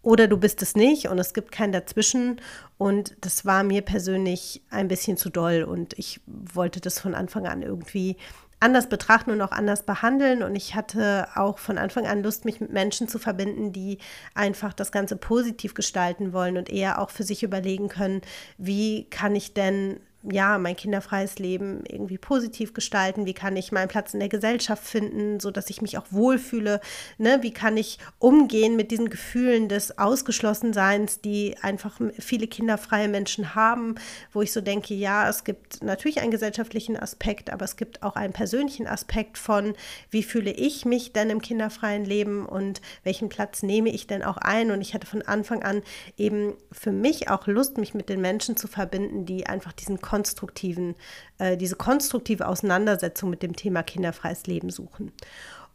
oder 0.01 0.27
du 0.27 0.37
bist 0.37 0.61
es 0.61 0.75
nicht 0.75 1.07
und 1.07 1.17
es 1.17 1.33
gibt 1.33 1.51
kein 1.51 1.71
Dazwischen. 1.71 2.39
Und 2.77 3.15
das 3.21 3.45
war 3.45 3.63
mir 3.63 3.81
persönlich 3.81 4.61
ein 4.69 4.87
bisschen 4.87 5.17
zu 5.17 5.29
doll 5.29 5.63
und 5.63 5.97
ich 5.97 6.21
wollte 6.27 6.79
das 6.79 6.99
von 6.99 7.15
Anfang 7.15 7.47
an 7.47 7.61
irgendwie 7.61 8.17
anders 8.59 8.89
betrachten 8.89 9.31
und 9.31 9.41
auch 9.41 9.51
anders 9.51 9.83
behandeln. 9.83 10.43
Und 10.43 10.55
ich 10.55 10.75
hatte 10.75 11.27
auch 11.35 11.59
von 11.59 11.77
Anfang 11.77 12.07
an 12.07 12.23
Lust, 12.23 12.45
mich 12.45 12.61
mit 12.61 12.71
Menschen 12.71 13.07
zu 13.07 13.19
verbinden, 13.19 13.71
die 13.71 13.99
einfach 14.33 14.73
das 14.73 14.91
Ganze 14.91 15.15
positiv 15.15 15.73
gestalten 15.73 16.33
wollen 16.33 16.57
und 16.57 16.69
eher 16.69 16.99
auch 16.99 17.09
für 17.09 17.23
sich 17.23 17.43
überlegen 17.43 17.89
können, 17.89 18.21
wie 18.57 19.09
kann 19.09 19.35
ich 19.35 19.53
denn 19.53 19.99
ja, 20.31 20.57
mein 20.57 20.75
kinderfreies 20.75 21.37
Leben 21.39 21.83
irgendwie 21.87 22.17
positiv 22.17 22.73
gestalten? 22.73 23.25
Wie 23.25 23.33
kann 23.33 23.55
ich 23.55 23.71
meinen 23.71 23.87
Platz 23.87 24.13
in 24.13 24.19
der 24.19 24.29
Gesellschaft 24.29 24.83
finden, 24.83 25.39
sodass 25.39 25.69
ich 25.69 25.81
mich 25.81 25.97
auch 25.97 26.05
wohlfühle? 26.09 26.81
Ne? 27.17 27.39
Wie 27.41 27.51
kann 27.51 27.77
ich 27.77 27.99
umgehen 28.17 28.75
mit 28.75 28.91
diesen 28.91 29.09
Gefühlen 29.09 29.69
des 29.69 29.97
Ausgeschlossenseins, 29.97 31.21
die 31.21 31.55
einfach 31.61 31.99
viele 32.17 32.47
kinderfreie 32.47 33.07
Menschen 33.07 33.55
haben, 33.55 33.95
wo 34.33 34.41
ich 34.41 34.51
so 34.51 34.61
denke, 34.61 34.93
ja, 34.93 35.29
es 35.29 35.43
gibt 35.43 35.83
natürlich 35.83 36.21
einen 36.21 36.31
gesellschaftlichen 36.31 36.97
Aspekt, 36.97 37.51
aber 37.51 37.65
es 37.65 37.77
gibt 37.77 38.01
auch 38.01 38.15
einen 38.15 38.33
persönlichen 38.33 38.87
Aspekt 38.87 39.37
von, 39.37 39.75
wie 40.09 40.23
fühle 40.23 40.51
ich 40.51 40.85
mich 40.85 41.13
denn 41.13 41.29
im 41.29 41.41
kinderfreien 41.41 42.05
Leben 42.05 42.45
und 42.45 42.81
welchen 43.03 43.29
Platz 43.29 43.61
nehme 43.63 43.89
ich 43.89 44.07
denn 44.07 44.23
auch 44.23 44.37
ein? 44.37 44.71
Und 44.71 44.81
ich 44.81 44.93
hatte 44.93 45.07
von 45.07 45.21
Anfang 45.21 45.63
an 45.63 45.83
eben 46.17 46.55
für 46.71 46.91
mich 46.91 47.29
auch 47.29 47.47
Lust, 47.47 47.77
mich 47.77 47.93
mit 47.93 48.09
den 48.09 48.21
Menschen 48.21 48.57
zu 48.57 48.67
verbinden, 48.67 49.25
die 49.25 49.45
einfach 49.45 49.73
diesen 49.73 50.01
Kon 50.01 50.14
konstruktiven, 50.15 50.95
äh, 51.39 51.57
diese 51.57 51.75
konstruktive 51.75 52.47
Auseinandersetzung 52.47 53.29
mit 53.29 53.43
dem 53.43 53.55
Thema 53.55 53.83
kinderfreies 53.83 54.47
Leben 54.47 54.69
suchen. 54.69 55.11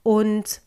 Und 0.02 0.62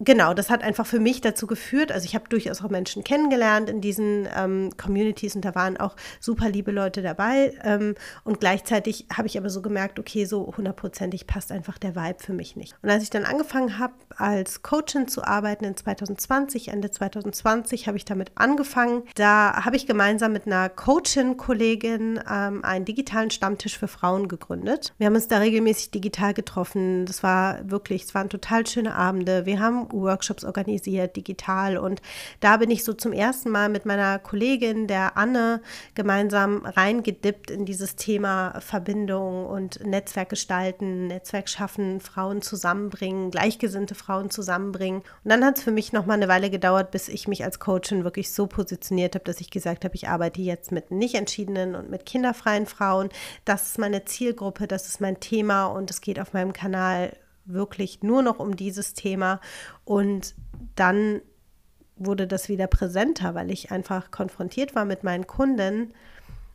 genau, 0.00 0.34
das 0.34 0.50
hat 0.50 0.62
einfach 0.62 0.86
für 0.86 0.98
mich 0.98 1.20
dazu 1.20 1.46
geführt. 1.46 1.92
Also 1.92 2.04
ich 2.04 2.14
habe 2.14 2.28
durchaus 2.28 2.62
auch 2.62 2.70
Menschen 2.70 3.04
kennengelernt 3.04 3.70
in 3.70 3.80
diesen 3.80 4.28
ähm, 4.36 4.70
Communities 4.76 5.36
und 5.36 5.44
da 5.44 5.54
waren 5.54 5.76
auch 5.76 5.94
super 6.18 6.48
liebe 6.48 6.72
Leute 6.72 7.02
dabei. 7.02 7.54
Ähm, 7.62 7.94
und 8.24 8.40
gleichzeitig 8.40 9.06
habe 9.14 9.28
ich 9.28 9.38
aber 9.38 9.50
so 9.50 9.62
gemerkt, 9.62 9.98
okay, 9.98 10.24
so 10.24 10.52
hundertprozentig 10.56 11.26
passt 11.26 11.52
einfach 11.52 11.78
der 11.78 11.94
Vibe 11.94 12.18
für 12.18 12.32
mich 12.32 12.56
nicht. 12.56 12.74
Und 12.82 12.90
als 12.90 13.02
ich 13.02 13.10
dann 13.10 13.24
angefangen 13.24 13.78
habe, 13.78 13.94
als 14.16 14.62
Coachin 14.62 15.06
zu 15.06 15.24
arbeiten 15.24 15.64
in 15.64 15.76
2020, 15.76 16.68
Ende 16.68 16.90
2020 16.90 17.86
habe 17.86 17.96
ich 17.96 18.04
damit 18.04 18.32
angefangen. 18.34 19.02
Da 19.14 19.64
habe 19.64 19.76
ich 19.76 19.86
gemeinsam 19.86 20.32
mit 20.32 20.46
einer 20.46 20.68
Coachin-Kollegin 20.68 22.20
ähm, 22.30 22.64
einen 22.64 22.84
digitalen 22.84 23.30
Stammtisch 23.30 23.78
für 23.78 23.88
Frauen 23.88 24.28
gegründet. 24.28 24.94
Wir 24.98 25.06
haben 25.06 25.14
uns 25.14 25.28
da 25.28 25.38
regelmäßig 25.38 25.90
digital 25.90 26.34
getroffen. 26.34 27.06
Das 27.06 27.22
war 27.22 27.70
wirklich, 27.70 28.04
es 28.04 28.14
waren 28.14 28.28
total 28.28 28.66
schöne 28.66 28.94
Abende. 28.94 29.46
Wir 29.46 29.60
haben 29.60 29.89
Workshops 29.92 30.44
organisiert, 30.44 31.16
digital. 31.16 31.76
Und 31.76 32.02
da 32.40 32.56
bin 32.56 32.70
ich 32.70 32.84
so 32.84 32.92
zum 32.92 33.12
ersten 33.12 33.50
Mal 33.50 33.68
mit 33.68 33.86
meiner 33.86 34.18
Kollegin, 34.18 34.86
der 34.86 35.16
Anne, 35.16 35.60
gemeinsam 35.94 36.64
reingedippt 36.64 37.50
in 37.50 37.64
dieses 37.64 37.96
Thema 37.96 38.60
Verbindung 38.60 39.46
und 39.46 39.84
Netzwerk 39.84 40.28
gestalten, 40.28 41.08
Netzwerk 41.08 41.48
schaffen, 41.48 42.00
Frauen 42.00 42.42
zusammenbringen, 42.42 43.30
gleichgesinnte 43.30 43.94
Frauen 43.94 44.30
zusammenbringen. 44.30 45.00
Und 45.24 45.30
dann 45.30 45.44
hat 45.44 45.58
es 45.58 45.64
für 45.64 45.72
mich 45.72 45.92
noch 45.92 46.06
mal 46.06 46.14
eine 46.14 46.28
Weile 46.28 46.50
gedauert, 46.50 46.90
bis 46.90 47.08
ich 47.08 47.28
mich 47.28 47.44
als 47.44 47.58
Coachin 47.58 48.04
wirklich 48.04 48.32
so 48.32 48.46
positioniert 48.46 49.14
habe, 49.14 49.24
dass 49.24 49.40
ich 49.40 49.50
gesagt 49.50 49.84
habe, 49.84 49.94
ich 49.94 50.08
arbeite 50.08 50.40
jetzt 50.40 50.72
mit 50.72 50.90
nicht 50.90 51.14
entschiedenen 51.14 51.74
und 51.74 51.90
mit 51.90 52.06
kinderfreien 52.06 52.66
Frauen. 52.66 53.08
Das 53.44 53.66
ist 53.66 53.78
meine 53.78 54.04
Zielgruppe, 54.04 54.66
das 54.66 54.86
ist 54.86 55.00
mein 55.00 55.20
Thema 55.20 55.66
und 55.66 55.90
es 55.90 56.00
geht 56.00 56.20
auf 56.20 56.32
meinem 56.32 56.52
Kanal 56.52 57.16
wirklich 57.52 58.02
nur 58.02 58.22
noch 58.22 58.38
um 58.38 58.56
dieses 58.56 58.94
Thema. 58.94 59.40
Und 59.84 60.34
dann 60.74 61.20
wurde 61.96 62.26
das 62.26 62.48
wieder 62.48 62.66
präsenter, 62.66 63.34
weil 63.34 63.50
ich 63.50 63.70
einfach 63.70 64.10
konfrontiert 64.10 64.74
war 64.74 64.84
mit 64.84 65.04
meinen 65.04 65.26
Kunden. 65.26 65.92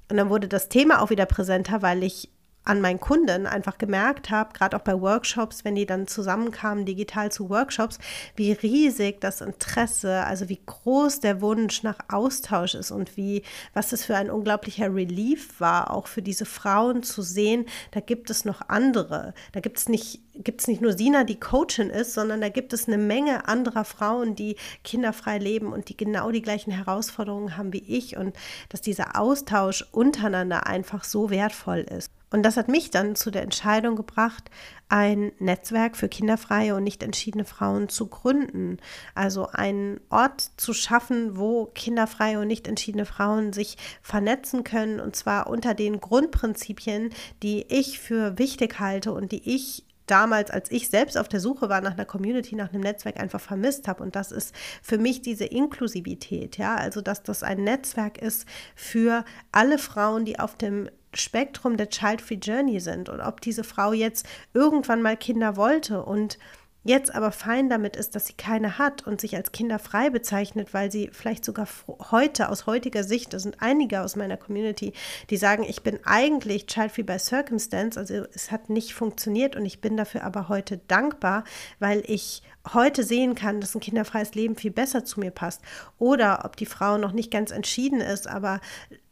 Und 0.09 0.17
dann 0.17 0.29
wurde 0.29 0.47
das 0.47 0.69
Thema 0.69 1.01
auch 1.01 1.09
wieder 1.09 1.25
präsenter, 1.25 1.81
weil 1.81 2.03
ich 2.03 2.29
an 2.65 2.81
meinen 2.81 2.99
Kunden 2.99 3.45
einfach 3.45 3.77
gemerkt 3.77 4.31
habe, 4.31 4.53
gerade 4.53 4.75
auch 4.75 4.81
bei 4.81 4.99
Workshops, 4.99 5.63
wenn 5.63 5.75
die 5.75 5.85
dann 5.85 6.07
zusammenkamen 6.07 6.85
digital 6.85 7.31
zu 7.31 7.49
Workshops, 7.49 7.99
wie 8.35 8.51
riesig 8.51 9.21
das 9.21 9.41
Interesse, 9.41 10.23
also 10.25 10.49
wie 10.49 10.59
groß 10.65 11.19
der 11.19 11.41
Wunsch 11.41 11.83
nach 11.83 11.99
Austausch 12.09 12.73
ist 12.73 12.91
und 12.91 13.17
wie, 13.17 13.43
was 13.73 13.89
das 13.89 14.03
für 14.03 14.15
ein 14.15 14.31
unglaublicher 14.31 14.93
Relief 14.93 15.59
war, 15.59 15.91
auch 15.91 16.07
für 16.07 16.23
diese 16.23 16.45
Frauen 16.45 17.03
zu 17.03 17.21
sehen, 17.21 17.65
da 17.91 17.99
gibt 17.99 18.29
es 18.29 18.45
noch 18.45 18.61
andere. 18.67 19.33
Da 19.51 19.59
gibt 19.59 19.77
es 19.77 19.87
nicht, 19.87 20.21
gibt 20.33 20.61
es 20.61 20.67
nicht 20.67 20.81
nur 20.81 20.93
Sina, 20.93 21.23
die 21.23 21.39
Coachin 21.39 21.91
ist, 21.91 22.13
sondern 22.13 22.41
da 22.41 22.49
gibt 22.49 22.73
es 22.73 22.87
eine 22.87 22.97
Menge 22.97 23.47
anderer 23.47 23.85
Frauen, 23.85 24.35
die 24.35 24.55
kinderfrei 24.83 25.37
leben 25.37 25.71
und 25.71 25.89
die 25.89 25.97
genau 25.97 26.31
die 26.31 26.41
gleichen 26.41 26.71
Herausforderungen 26.71 27.57
haben 27.57 27.73
wie 27.73 27.83
ich 27.87 28.17
und 28.17 28.35
dass 28.69 28.81
dieser 28.81 29.19
Austausch 29.19 29.85
untereinander 29.91 30.65
einfach 30.65 31.03
so 31.03 31.29
wertvoll 31.29 31.79
ist. 31.79 32.11
Und 32.35 32.43
das 32.43 32.57
hat 32.57 32.67
mich 32.67 32.91
dann 32.91 33.15
zu 33.15 33.31
der 33.31 33.43
Entscheidung 33.43 33.95
gebracht, 33.95 34.51
ein 34.89 35.31
Netzwerk 35.39 35.95
für 35.95 36.09
kinderfreie 36.09 36.75
und 36.75 36.83
nicht 36.83 37.01
entschiedene 37.01 37.45
Frauen 37.45 37.87
zu 37.87 38.07
gründen. 38.07 38.75
Also 39.13 39.47
einen 39.47 40.01
Ort 40.09 40.51
zu 40.57 40.73
schaffen, 40.73 41.37
wo 41.37 41.67
kinderfreie 41.67 42.41
und 42.41 42.47
nicht 42.47 42.67
entschiedene 42.67 43.05
Frauen 43.05 43.53
sich 43.53 43.77
vernetzen 44.01 44.65
können. 44.65 44.99
Und 44.99 45.15
zwar 45.15 45.47
unter 45.47 45.73
den 45.73 46.01
Grundprinzipien, 46.01 47.11
die 47.41 47.65
ich 47.69 48.01
für 48.01 48.37
wichtig 48.37 48.81
halte 48.81 49.13
und 49.13 49.31
die 49.31 49.55
ich 49.55 49.85
damals, 50.05 50.51
als 50.51 50.69
ich 50.71 50.89
selbst 50.89 51.17
auf 51.17 51.29
der 51.29 51.39
Suche 51.39 51.69
war 51.69 51.79
nach 51.79 51.93
einer 51.93 52.05
Community, 52.05 52.55
nach 52.55 52.73
einem 52.73 52.81
Netzwerk, 52.81 53.17
einfach 53.17 53.39
vermisst 53.39 53.87
habe. 53.87 54.03
Und 54.03 54.17
das 54.17 54.33
ist 54.33 54.53
für 54.81 54.97
mich 54.97 55.21
diese 55.21 55.45
Inklusivität, 55.45 56.57
ja, 56.57 56.75
also 56.75 56.99
dass 56.99 57.23
das 57.23 57.43
ein 57.43 57.63
Netzwerk 57.63 58.17
ist 58.17 58.45
für 58.75 59.23
alle 59.53 59.77
Frauen, 59.77 60.25
die 60.25 60.37
auf 60.37 60.57
dem 60.57 60.89
Spektrum 61.17 61.77
der 61.77 61.89
Child-Free 61.89 62.39
Journey 62.41 62.79
sind 62.79 63.09
und 63.09 63.21
ob 63.21 63.41
diese 63.41 63.63
Frau 63.63 63.93
jetzt 63.93 64.25
irgendwann 64.53 65.01
mal 65.01 65.17
Kinder 65.17 65.57
wollte 65.57 66.03
und 66.03 66.37
jetzt 66.85 67.13
aber 67.13 67.31
fein 67.31 67.67
damit 67.67 67.95
ist, 67.95 68.15
dass 68.15 68.27
sie 68.27 68.33
keine 68.33 68.77
hat 68.77 69.05
und 69.05 69.19
sich 69.19 69.35
als 69.35 69.51
kinderfrei 69.51 70.11
bezeichnet, 70.11 70.73
weil 70.73 70.91
sie 70.91 71.09
vielleicht 71.11 71.43
sogar 71.43 71.67
heute 72.11 72.49
aus 72.49 72.67
heutiger 72.67 73.03
Sicht, 73.03 73.33
das 73.33 73.41
sind 73.41 73.57
einige 73.59 74.01
aus 74.01 74.15
meiner 74.15 74.37
Community, 74.37 74.93
die 75.31 75.37
sagen, 75.37 75.63
ich 75.67 75.81
bin 75.81 75.99
eigentlich 76.05 76.67
child-free 76.67 77.03
by 77.03 77.17
circumstance, 77.17 77.99
also 77.99 78.25
es 78.33 78.51
hat 78.51 78.69
nicht 78.69 78.93
funktioniert 78.93 79.55
und 79.55 79.65
ich 79.65 79.81
bin 79.81 79.97
dafür 79.97 80.23
aber 80.23 80.47
heute 80.47 80.77
dankbar, 80.87 81.43
weil 81.79 82.03
ich 82.05 82.43
heute 82.73 83.03
sehen 83.03 83.33
kann, 83.35 83.61
dass 83.61 83.75
ein 83.75 83.81
kinderfreies 83.81 84.35
Leben 84.35 84.55
viel 84.55 84.71
besser 84.71 85.05
zu 85.05 85.19
mir 85.19 85.31
passt. 85.31 85.61
Oder 85.97 86.45
ob 86.45 86.55
die 86.55 86.65
Frau 86.65 86.97
noch 86.97 87.11
nicht 87.11 87.31
ganz 87.31 87.51
entschieden 87.51 88.01
ist, 88.01 88.27
aber 88.27 88.59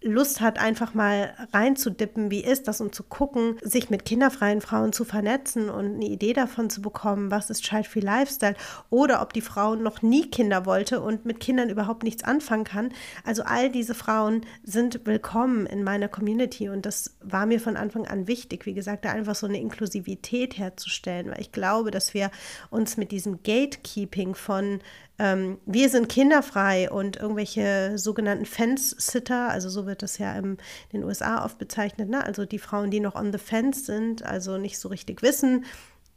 Lust 0.04 0.42
hat, 0.42 0.60
einfach 0.60 0.94
mal 0.94 1.34
reinzudippen, 1.54 2.30
wie 2.30 2.44
ist 2.44 2.68
das 2.68 2.82
und 2.82 2.94
zu 2.94 3.04
gucken, 3.04 3.58
sich 3.62 3.90
mit 3.90 4.06
kinderfreien 4.06 4.62
Frauen 4.62 4.94
zu 4.94 5.06
vernetzen 5.06 5.70
und 5.70 5.96
eine 5.96 6.06
Idee 6.06 6.34
davon 6.34 6.70
zu 6.70 6.82
bekommen, 6.82 7.32
was 7.32 7.50
ist 7.50 7.64
Child-Free 7.64 8.02
Lifestyle 8.02 8.56
oder 8.90 9.22
ob 9.22 9.34
die 9.34 9.42
Frau 9.42 9.76
noch 9.76 10.02
nie 10.02 10.30
Kinder 10.30 10.66
wollte 10.66 11.02
und 11.02 11.26
mit 11.26 11.40
Kindern 11.40 11.70
überhaupt 11.70 12.04
nichts 12.04 12.24
anfangen 12.24 12.66
kann. 12.66 12.92
Also 13.24 13.44
all 13.44 13.70
diese 13.70 13.96
Frauen 13.96 14.42
sind 14.64 15.06
willkommen 15.06 15.66
in 15.66 15.84
meiner 15.84 16.10
Community 16.10 16.70
und 16.70 16.86
das 16.86 17.16
war 17.22 17.46
mir 17.46 17.60
von 17.60 17.78
Anfang 17.78 18.06
an 18.06 18.28
wichtig, 18.28 18.66
wie 18.66 18.74
gesagt, 18.74 19.06
da 19.06 19.12
einfach 19.12 19.36
so 19.36 19.48
eine 19.48 19.60
Inklusivität 19.60 20.58
herzustellen, 20.58 21.32
weil 21.32 21.40
ich 21.40 21.52
glaube, 21.52 21.92
dass 21.92 22.14
wir 22.14 22.30
uns 22.70 22.98
mit 22.98 23.12
diesem 23.12 23.42
Gatekeeping 23.44 24.36
von 24.36 24.80
ähm, 25.24 25.58
wir 25.66 25.88
sind 25.88 26.10
kinderfrei 26.10 26.92
und 26.92 27.16
irgendwelche 27.16 27.98
sogenannten 27.98 28.46
Fence-Sitter, 28.46 29.48
also 29.48 29.70
so 29.70 29.86
wird 29.86 30.02
das 30.02 30.18
ja 30.18 30.34
in 30.38 30.58
den 30.92 31.06
USA 31.06 31.46
oft 31.46 31.58
bezeichnet, 31.58 32.10
ne? 32.10 32.26
also 32.26 32.46
die 32.46 32.60
Frauen, 32.60 32.92
die 32.92 33.00
noch 33.00 33.16
on 33.16 33.32
the 33.32 33.40
fence 33.40 33.86
sind, 33.86 34.26
also 34.26 34.58
nicht 34.58 34.78
so 34.78 34.90
richtig 34.90 35.22
wissen, 35.22 35.64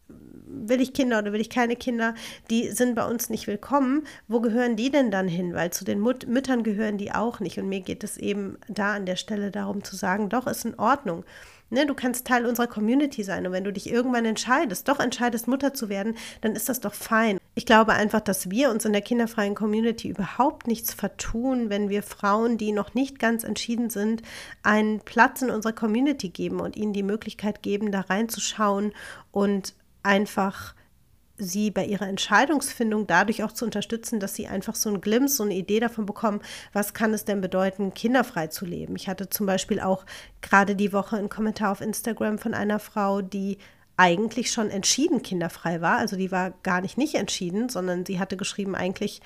will 0.09 0.81
ich 0.81 0.93
Kinder 0.93 1.21
oder 1.21 1.33
will 1.33 1.41
ich 1.41 1.51
keine 1.51 1.77
Kinder, 1.77 2.15
die 2.51 2.71
sind 2.71 2.97
bei 2.97 3.07
uns 3.07 3.31
nicht 3.31 3.47
willkommen. 3.47 4.05
Wo 4.27 4.41
gehören 4.41 4.77
die 4.77 4.91
denn 4.91 5.11
dann 5.11 5.29
hin? 5.29 5.55
Weil 5.55 5.73
zu 5.73 5.85
den 5.85 6.01
Mut 6.01 6.27
Müttern 6.29 6.63
gehören 6.63 6.99
die 6.99 7.13
auch 7.13 7.41
nicht. 7.41 7.59
Und 7.59 7.69
mir 7.69 7.81
geht 7.81 8.05
es 8.05 8.17
eben 8.17 8.57
da 8.69 8.95
an 8.95 9.07
der 9.07 9.17
Stelle 9.17 9.51
darum 9.51 9.83
zu 9.83 9.97
sagen, 9.97 10.29
doch, 10.29 10.47
ist 10.47 10.65
in 10.65 10.79
Ordnung. 10.79 11.25
Ne, 11.71 11.85
du 11.85 11.95
kannst 11.95 12.27
Teil 12.27 12.47
unserer 12.47 12.69
Community 12.69 13.25
sein 13.25 13.45
und 13.45 13.53
wenn 13.53 13.65
du 13.65 13.73
dich 13.73 13.91
irgendwann 13.91 14.25
entscheidest, 14.25 14.87
doch 14.87 15.01
entscheidest, 15.01 15.49
Mutter 15.49 15.75
zu 15.75 15.89
werden, 15.89 16.17
dann 16.41 16.55
ist 16.55 16.69
das 16.69 16.79
doch 16.79 16.95
fein. 16.95 17.39
Ich 17.59 17.65
glaube 17.65 17.95
einfach, 17.95 18.21
dass 18.21 18.51
wir 18.51 18.71
uns 18.71 18.85
in 18.85 18.93
der 18.93 19.01
kinderfreien 19.01 19.55
Community 19.55 20.11
überhaupt 20.11 20.67
nichts 20.67 20.93
vertun, 20.93 21.71
wenn 21.71 21.89
wir 21.89 22.03
Frauen, 22.03 22.59
die 22.59 22.71
noch 22.71 22.93
nicht 22.93 23.19
ganz 23.19 23.45
entschieden 23.45 23.89
sind, 23.89 24.21
einen 24.63 25.01
Platz 25.01 25.41
in 25.41 25.49
unserer 25.49 25.73
Community 25.73 26.29
geben 26.29 26.61
und 26.61 26.77
ihnen 26.77 26.93
die 26.93 27.03
Möglichkeit 27.03 27.63
geben, 27.63 27.93
da 27.93 28.03
reinzuschauen 28.03 28.93
und 29.33 29.73
einfach 30.03 30.75
sie 31.39 31.71
bei 31.71 31.87
ihrer 31.87 32.07
Entscheidungsfindung 32.07 33.07
dadurch 33.07 33.43
auch 33.43 33.53
zu 33.53 33.65
unterstützen, 33.65 34.21
dass 34.21 34.35
sie 34.35 34.49
einfach 34.49 34.75
so 34.75 34.91
ein 34.91 35.01
Glimpse, 35.01 35.37
so 35.37 35.45
eine 35.45 35.55
Idee 35.55 35.81
davon 35.81 36.05
bekommen, 36.05 36.43
was 36.75 36.93
kann 36.93 37.15
es 37.15 37.25
denn 37.25 37.41
bedeuten, 37.41 37.95
kinderfrei 37.95 38.49
zu 38.49 38.67
leben. 38.67 38.97
Ich 38.97 39.09
hatte 39.09 39.31
zum 39.31 39.47
Beispiel 39.47 39.81
auch 39.81 40.05
gerade 40.43 40.77
die 40.77 40.93
Woche 40.93 41.17
einen 41.17 41.31
Kommentar 41.31 41.73
auf 41.73 41.81
Instagram 41.81 42.37
von 42.37 42.53
einer 42.53 42.81
Frau, 42.81 43.23
die 43.23 43.57
eigentlich 43.97 44.51
schon 44.51 44.71
entschieden 44.71 45.23
kinderfrei 45.23 45.81
war. 45.81 45.99
Also 45.99 46.17
die 46.17 46.31
war 46.31 46.53
gar 46.63 46.81
nicht 46.81 46.99
nicht 46.99 47.15
entschieden, 47.15 47.69
sondern 47.69 48.05
sie 48.05 48.19
hatte 48.19 48.37
geschrieben, 48.37 48.75
eigentlich 48.75 49.23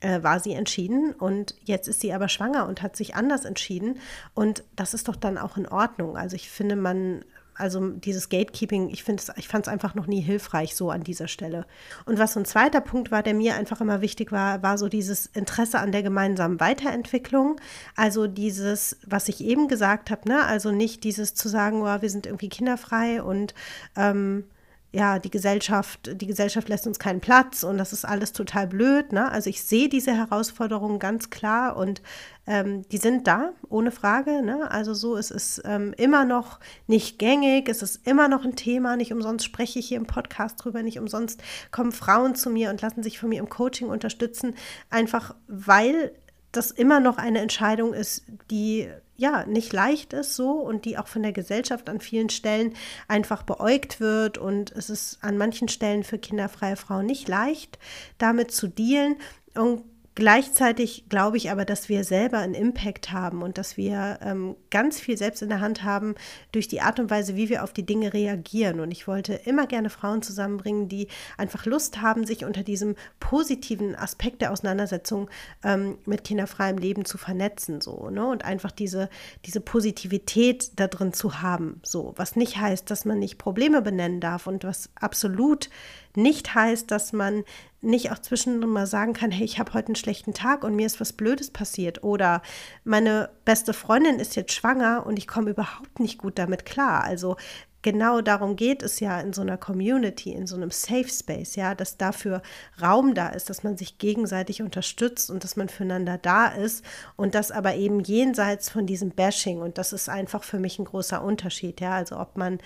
äh, 0.00 0.22
war 0.22 0.40
sie 0.40 0.52
entschieden 0.52 1.12
und 1.12 1.54
jetzt 1.64 1.88
ist 1.88 2.00
sie 2.00 2.12
aber 2.12 2.28
schwanger 2.28 2.66
und 2.66 2.82
hat 2.82 2.96
sich 2.96 3.14
anders 3.14 3.44
entschieden. 3.44 3.98
Und 4.34 4.64
das 4.76 4.94
ist 4.94 5.08
doch 5.08 5.16
dann 5.16 5.38
auch 5.38 5.56
in 5.56 5.68
Ordnung. 5.68 6.16
Also 6.16 6.36
ich 6.36 6.50
finde, 6.50 6.76
man 6.76 7.24
also 7.60 7.90
dieses 7.90 8.28
Gatekeeping, 8.28 8.88
ich 8.90 9.06
ich 9.36 9.48
fand 9.48 9.66
es 9.66 9.68
einfach 9.68 9.94
noch 9.94 10.06
nie 10.06 10.20
hilfreich 10.20 10.74
so 10.74 10.90
an 10.90 11.02
dieser 11.02 11.28
Stelle. 11.28 11.66
Und 12.06 12.18
was 12.18 12.32
so 12.32 12.40
ein 12.40 12.44
zweiter 12.44 12.80
Punkt 12.80 13.10
war, 13.10 13.22
der 13.22 13.34
mir 13.34 13.54
einfach 13.54 13.80
immer 13.80 14.00
wichtig 14.00 14.32
war, 14.32 14.62
war 14.62 14.78
so 14.78 14.88
dieses 14.88 15.26
Interesse 15.26 15.78
an 15.78 15.92
der 15.92 16.02
gemeinsamen 16.02 16.60
Weiterentwicklung. 16.60 17.60
Also 17.96 18.26
dieses, 18.26 18.98
was 19.06 19.28
ich 19.28 19.42
eben 19.42 19.68
gesagt 19.68 20.10
habe, 20.10 20.28
ne? 20.28 20.44
also 20.44 20.70
nicht 20.70 21.04
dieses 21.04 21.34
zu 21.34 21.48
sagen, 21.48 21.82
oh, 21.82 22.02
wir 22.02 22.10
sind 22.10 22.26
irgendwie 22.26 22.48
kinderfrei 22.48 23.22
und 23.22 23.54
ähm, 23.96 24.44
ja, 24.92 25.20
die 25.20 25.30
Gesellschaft, 25.30 26.10
die 26.20 26.26
Gesellschaft 26.26 26.68
lässt 26.68 26.86
uns 26.86 26.98
keinen 26.98 27.20
Platz 27.20 27.62
und 27.62 27.78
das 27.78 27.92
ist 27.92 28.04
alles 28.04 28.32
total 28.32 28.66
blöd. 28.66 29.12
Ne? 29.12 29.30
Also 29.30 29.48
ich 29.48 29.62
sehe 29.62 29.88
diese 29.88 30.12
Herausforderungen 30.12 30.98
ganz 30.98 31.30
klar 31.30 31.76
und 31.76 32.02
ähm, 32.46 32.82
die 32.88 32.96
sind 32.96 33.28
da, 33.28 33.52
ohne 33.68 33.92
Frage. 33.92 34.42
Ne? 34.42 34.68
Also 34.68 34.92
so, 34.92 35.16
es 35.16 35.30
ist 35.30 35.62
ähm, 35.64 35.94
immer 35.96 36.24
noch 36.24 36.58
nicht 36.88 37.20
gängig, 37.20 37.68
es 37.68 37.82
ist 37.82 38.04
immer 38.04 38.26
noch 38.26 38.44
ein 38.44 38.56
Thema, 38.56 38.96
nicht 38.96 39.12
umsonst 39.12 39.44
spreche 39.44 39.78
ich 39.78 39.86
hier 39.86 39.98
im 39.98 40.06
Podcast 40.06 40.64
drüber, 40.64 40.82
nicht 40.82 40.98
umsonst 40.98 41.40
kommen 41.70 41.92
Frauen 41.92 42.34
zu 42.34 42.50
mir 42.50 42.70
und 42.70 42.82
lassen 42.82 43.04
sich 43.04 43.20
von 43.20 43.28
mir 43.28 43.38
im 43.38 43.48
Coaching 43.48 43.88
unterstützen, 43.88 44.56
einfach 44.90 45.36
weil 45.46 46.12
das 46.50 46.72
immer 46.72 46.98
noch 46.98 47.16
eine 47.16 47.38
Entscheidung 47.38 47.94
ist, 47.94 48.24
die 48.50 48.88
ja 49.20 49.44
nicht 49.46 49.72
leicht 49.72 50.12
ist 50.14 50.34
so 50.34 50.52
und 50.52 50.84
die 50.84 50.96
auch 50.98 51.06
von 51.06 51.22
der 51.22 51.32
Gesellschaft 51.32 51.88
an 51.88 52.00
vielen 52.00 52.30
Stellen 52.30 52.74
einfach 53.06 53.42
beäugt 53.42 54.00
wird 54.00 54.38
und 54.38 54.72
es 54.72 54.88
ist 54.88 55.18
an 55.22 55.36
manchen 55.36 55.68
Stellen 55.68 56.04
für 56.04 56.18
kinderfreie 56.18 56.76
Frauen 56.76 57.06
nicht 57.06 57.28
leicht, 57.28 57.78
damit 58.18 58.50
zu 58.50 58.66
dealen. 58.66 59.16
Und 59.54 59.84
Gleichzeitig 60.16 61.04
glaube 61.08 61.36
ich 61.36 61.52
aber, 61.52 61.64
dass 61.64 61.88
wir 61.88 62.02
selber 62.02 62.38
einen 62.38 62.54
Impact 62.54 63.12
haben 63.12 63.42
und 63.42 63.58
dass 63.58 63.76
wir 63.76 64.18
ähm, 64.22 64.56
ganz 64.70 64.98
viel 64.98 65.16
selbst 65.16 65.40
in 65.40 65.48
der 65.48 65.60
Hand 65.60 65.84
haben 65.84 66.16
durch 66.50 66.66
die 66.66 66.80
Art 66.80 66.98
und 66.98 67.10
Weise, 67.10 67.36
wie 67.36 67.48
wir 67.48 67.62
auf 67.62 67.72
die 67.72 67.86
Dinge 67.86 68.12
reagieren. 68.12 68.80
Und 68.80 68.90
ich 68.90 69.06
wollte 69.06 69.34
immer 69.34 69.68
gerne 69.68 69.88
Frauen 69.88 70.20
zusammenbringen, 70.22 70.88
die 70.88 71.06
einfach 71.38 71.64
Lust 71.64 72.02
haben, 72.02 72.26
sich 72.26 72.44
unter 72.44 72.64
diesem 72.64 72.96
positiven 73.20 73.94
Aspekt 73.94 74.42
der 74.42 74.50
Auseinandersetzung 74.50 75.30
ähm, 75.62 75.98
mit 76.06 76.24
kinderfreiem 76.24 76.76
Leben 76.76 77.04
zu 77.04 77.16
vernetzen. 77.16 77.80
So, 77.80 78.10
ne? 78.10 78.26
Und 78.26 78.44
einfach 78.44 78.72
diese, 78.72 79.10
diese 79.46 79.60
Positivität 79.60 80.72
da 80.80 80.88
drin 80.88 81.12
zu 81.12 81.40
haben. 81.40 81.80
So, 81.84 82.14
was 82.16 82.34
nicht 82.34 82.56
heißt, 82.56 82.90
dass 82.90 83.04
man 83.04 83.20
nicht 83.20 83.38
Probleme 83.38 83.80
benennen 83.80 84.20
darf 84.20 84.48
und 84.48 84.64
was 84.64 84.90
absolut 84.96 85.70
nicht 86.16 86.54
heißt, 86.54 86.90
dass 86.90 87.12
man 87.12 87.44
nicht 87.82 88.12
auch 88.12 88.18
zwischendurch 88.18 88.70
mal 88.70 88.86
sagen 88.86 89.12
kann, 89.12 89.30
hey, 89.30 89.44
ich 89.44 89.58
habe 89.58 89.72
heute 89.72 89.88
einen 89.88 89.96
schlechten 89.96 90.34
Tag 90.34 90.64
und 90.64 90.76
mir 90.76 90.86
ist 90.86 91.00
was 91.00 91.12
Blödes 91.12 91.50
passiert. 91.50 92.04
Oder 92.04 92.42
meine 92.84 93.30
beste 93.44 93.72
Freundin 93.72 94.18
ist 94.18 94.36
jetzt 94.36 94.52
schwanger 94.52 95.06
und 95.06 95.18
ich 95.18 95.26
komme 95.26 95.50
überhaupt 95.50 95.98
nicht 95.98 96.18
gut 96.18 96.38
damit 96.38 96.66
klar. 96.66 97.04
Also 97.04 97.36
genau 97.82 98.20
darum 98.20 98.56
geht 98.56 98.82
es 98.82 99.00
ja 99.00 99.20
in 99.20 99.32
so 99.32 99.42
einer 99.42 99.56
Community, 99.56 100.32
in 100.32 100.46
so 100.46 100.56
einem 100.56 100.70
Safe 100.70 101.08
Space, 101.08 101.56
ja, 101.56 101.74
dass 101.74 101.96
dafür 101.96 102.42
Raum 102.80 103.14
da 103.14 103.28
ist, 103.28 103.48
dass 103.48 103.62
man 103.62 103.76
sich 103.76 103.98
gegenseitig 103.98 104.62
unterstützt 104.62 105.30
und 105.30 105.44
dass 105.44 105.56
man 105.56 105.68
füreinander 105.68 106.18
da 106.18 106.48
ist 106.48 106.84
und 107.16 107.34
das 107.34 107.50
aber 107.50 107.74
eben 107.76 108.00
jenseits 108.00 108.68
von 108.68 108.86
diesem 108.86 109.10
Bashing 109.10 109.60
und 109.60 109.78
das 109.78 109.92
ist 109.92 110.08
einfach 110.08 110.44
für 110.44 110.58
mich 110.58 110.78
ein 110.78 110.84
großer 110.84 111.22
Unterschied, 111.22 111.80
ja, 111.80 111.94
also 111.94 112.18
ob 112.18 112.36
man 112.36 112.58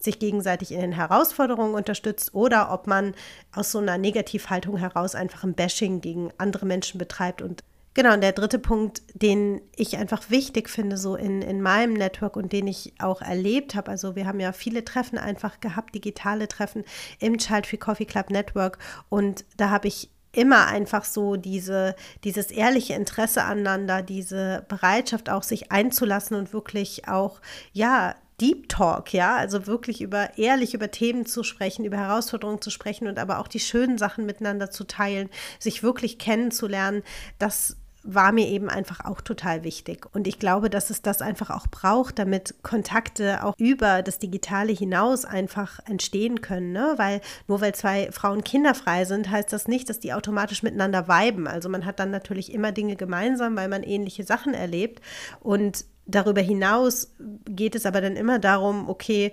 sich 0.00 0.18
gegenseitig 0.18 0.72
in 0.72 0.80
den 0.80 0.92
Herausforderungen 0.92 1.74
unterstützt 1.74 2.34
oder 2.34 2.72
ob 2.72 2.86
man 2.86 3.14
aus 3.52 3.72
so 3.72 3.78
einer 3.78 3.98
Negativhaltung 3.98 4.76
heraus 4.76 5.14
einfach 5.14 5.44
ein 5.44 5.54
Bashing 5.54 6.00
gegen 6.00 6.30
andere 6.38 6.66
Menschen 6.66 6.98
betreibt. 6.98 7.42
Und 7.42 7.64
genau, 7.94 8.14
und 8.14 8.20
der 8.20 8.32
dritte 8.32 8.58
Punkt, 8.58 9.02
den 9.14 9.60
ich 9.76 9.96
einfach 9.96 10.30
wichtig 10.30 10.68
finde, 10.68 10.96
so 10.96 11.16
in, 11.16 11.42
in 11.42 11.60
meinem 11.60 11.94
Network 11.94 12.36
und 12.36 12.52
den 12.52 12.66
ich 12.66 12.94
auch 12.98 13.20
erlebt 13.22 13.74
habe, 13.74 13.90
also 13.90 14.14
wir 14.14 14.26
haben 14.26 14.40
ja 14.40 14.52
viele 14.52 14.84
Treffen 14.84 15.18
einfach 15.18 15.60
gehabt, 15.60 15.94
digitale 15.94 16.48
Treffen 16.48 16.84
im 17.18 17.38
Child 17.38 17.66
Free 17.66 17.76
Coffee 17.76 18.06
Club 18.06 18.30
Network 18.30 18.78
und 19.08 19.44
da 19.56 19.70
habe 19.70 19.88
ich 19.88 20.10
immer 20.32 20.66
einfach 20.66 21.04
so 21.04 21.36
diese, 21.36 21.96
dieses 22.22 22.50
ehrliche 22.50 22.94
Interesse 22.94 23.44
aneinander, 23.44 24.02
diese 24.02 24.64
Bereitschaft 24.68 25.30
auch 25.30 25.42
sich 25.42 25.72
einzulassen 25.72 26.36
und 26.36 26.52
wirklich 26.52 27.08
auch, 27.08 27.40
ja, 27.72 28.14
Deep 28.40 28.68
Talk, 28.68 29.12
ja, 29.12 29.36
also 29.36 29.66
wirklich 29.66 30.00
über 30.00 30.38
ehrlich 30.38 30.74
über 30.74 30.90
Themen 30.90 31.26
zu 31.26 31.42
sprechen, 31.42 31.84
über 31.84 31.96
Herausforderungen 31.96 32.60
zu 32.60 32.70
sprechen 32.70 33.08
und 33.08 33.18
aber 33.18 33.40
auch 33.40 33.48
die 33.48 33.60
schönen 33.60 33.98
Sachen 33.98 34.26
miteinander 34.26 34.70
zu 34.70 34.84
teilen, 34.84 35.28
sich 35.58 35.82
wirklich 35.82 36.18
kennenzulernen, 36.18 37.02
das 37.38 37.76
war 38.10 38.32
mir 38.32 38.46
eben 38.48 38.70
einfach 38.70 39.04
auch 39.04 39.20
total 39.20 39.64
wichtig. 39.64 40.06
Und 40.14 40.26
ich 40.26 40.38
glaube, 40.38 40.70
dass 40.70 40.88
es 40.88 41.02
das 41.02 41.20
einfach 41.20 41.50
auch 41.50 41.66
braucht, 41.66 42.18
damit 42.18 42.54
Kontakte 42.62 43.44
auch 43.44 43.54
über 43.58 44.02
das 44.02 44.18
Digitale 44.18 44.72
hinaus 44.72 45.24
einfach 45.24 45.80
entstehen 45.86 46.40
können. 46.40 46.72
Ne? 46.72 46.94
Weil 46.96 47.20
nur 47.48 47.60
weil 47.60 47.74
zwei 47.74 48.10
Frauen 48.12 48.44
kinderfrei 48.44 49.04
sind, 49.04 49.30
heißt 49.30 49.52
das 49.52 49.68
nicht, 49.68 49.90
dass 49.90 50.00
die 50.00 50.14
automatisch 50.14 50.62
miteinander 50.62 51.08
viben. 51.08 51.46
Also 51.46 51.68
man 51.68 51.84
hat 51.84 51.98
dann 51.98 52.10
natürlich 52.10 52.52
immer 52.52 52.72
Dinge 52.72 52.96
gemeinsam, 52.96 53.56
weil 53.56 53.68
man 53.68 53.82
ähnliche 53.82 54.24
Sachen 54.24 54.54
erlebt. 54.54 55.02
Und 55.40 55.84
darüber 56.08 56.40
hinaus 56.40 57.14
geht 57.44 57.76
es 57.76 57.86
aber 57.86 58.00
dann 58.00 58.16
immer 58.16 58.40
darum, 58.40 58.88
okay, 58.88 59.32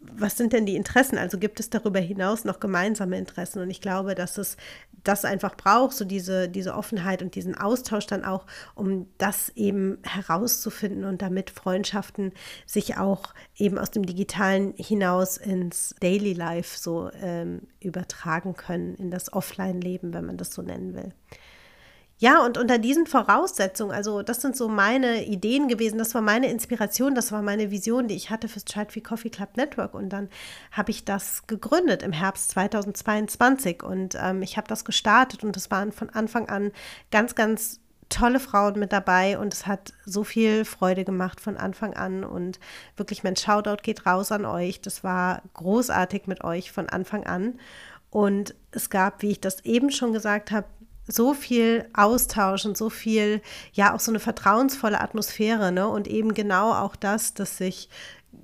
was 0.00 0.36
sind 0.36 0.52
denn 0.52 0.66
die 0.66 0.76
Interessen? 0.76 1.18
Also 1.18 1.38
gibt 1.38 1.60
es 1.60 1.70
darüber 1.70 2.00
hinaus 2.00 2.44
noch 2.44 2.60
gemeinsame 2.60 3.18
Interessen? 3.18 3.60
Und 3.60 3.70
ich 3.70 3.80
glaube, 3.80 4.14
dass 4.14 4.38
es 4.38 4.56
das 5.02 5.24
einfach 5.24 5.56
braucht, 5.56 5.96
so 5.96 6.04
diese, 6.04 6.48
diese 6.48 6.74
Offenheit 6.74 7.22
und 7.22 7.34
diesen 7.34 7.56
Austausch 7.56 8.06
dann 8.06 8.24
auch, 8.24 8.46
um 8.74 9.06
das 9.18 9.50
eben 9.50 9.98
herauszufinden 10.02 11.04
und 11.04 11.22
damit 11.22 11.50
Freundschaften 11.50 12.32
sich 12.66 12.96
auch 12.96 13.34
eben 13.56 13.78
aus 13.78 13.90
dem 13.90 14.04
Digitalen 14.04 14.74
hinaus 14.76 15.36
ins 15.36 15.94
Daily 16.00 16.32
Life 16.32 16.78
so 16.78 17.10
ähm, 17.20 17.62
übertragen 17.80 18.54
können, 18.54 18.96
in 18.96 19.10
das 19.10 19.32
Offline-Leben, 19.32 20.12
wenn 20.12 20.26
man 20.26 20.36
das 20.36 20.52
so 20.52 20.62
nennen 20.62 20.94
will. 20.94 21.12
Ja, 22.18 22.42
und 22.46 22.56
unter 22.56 22.78
diesen 22.78 23.06
Voraussetzungen, 23.06 23.92
also 23.92 24.22
das 24.22 24.40
sind 24.40 24.56
so 24.56 24.68
meine 24.68 25.26
Ideen 25.26 25.68
gewesen, 25.68 25.98
das 25.98 26.14
war 26.14 26.22
meine 26.22 26.50
Inspiration, 26.50 27.14
das 27.14 27.30
war 27.30 27.42
meine 27.42 27.70
Vision, 27.70 28.08
die 28.08 28.14
ich 28.14 28.30
hatte 28.30 28.48
fürs 28.48 28.64
Child 28.64 28.90
Free 28.90 29.00
Coffee 29.00 29.28
Club 29.28 29.58
Network. 29.58 29.92
Und 29.92 30.08
dann 30.08 30.30
habe 30.72 30.90
ich 30.92 31.04
das 31.04 31.46
gegründet 31.46 32.02
im 32.02 32.12
Herbst 32.12 32.52
2022 32.52 33.82
und 33.82 34.16
ähm, 34.18 34.40
ich 34.40 34.56
habe 34.56 34.66
das 34.66 34.86
gestartet 34.86 35.44
und 35.44 35.58
es 35.58 35.70
waren 35.70 35.92
von 35.92 36.08
Anfang 36.08 36.48
an 36.48 36.72
ganz, 37.10 37.34
ganz 37.34 37.80
tolle 38.08 38.40
Frauen 38.40 38.78
mit 38.78 38.92
dabei 38.92 39.38
und 39.38 39.52
es 39.52 39.66
hat 39.66 39.92
so 40.06 40.24
viel 40.24 40.64
Freude 40.64 41.04
gemacht 41.04 41.40
von 41.40 41.58
Anfang 41.58 41.94
an 41.94 42.24
und 42.24 42.58
wirklich 42.96 43.24
mein 43.24 43.36
Shoutout 43.36 43.82
geht 43.82 44.06
raus 44.06 44.32
an 44.32 44.46
euch. 44.46 44.80
Das 44.80 45.04
war 45.04 45.42
großartig 45.52 46.26
mit 46.26 46.44
euch 46.44 46.72
von 46.72 46.88
Anfang 46.88 47.26
an. 47.26 47.58
Und 48.08 48.54
es 48.70 48.88
gab, 48.88 49.20
wie 49.20 49.32
ich 49.32 49.40
das 49.40 49.64
eben 49.64 49.90
schon 49.90 50.12
gesagt 50.12 50.50
habe, 50.50 50.66
so 51.06 51.34
viel 51.34 51.88
Austausch 51.94 52.64
und 52.64 52.76
so 52.76 52.90
viel, 52.90 53.40
ja, 53.72 53.94
auch 53.94 54.00
so 54.00 54.10
eine 54.10 54.20
vertrauensvolle 54.20 55.00
Atmosphäre, 55.00 55.72
ne? 55.72 55.88
Und 55.88 56.08
eben 56.08 56.34
genau 56.34 56.72
auch 56.72 56.96
das, 56.96 57.34
dass 57.34 57.56
sich 57.58 57.88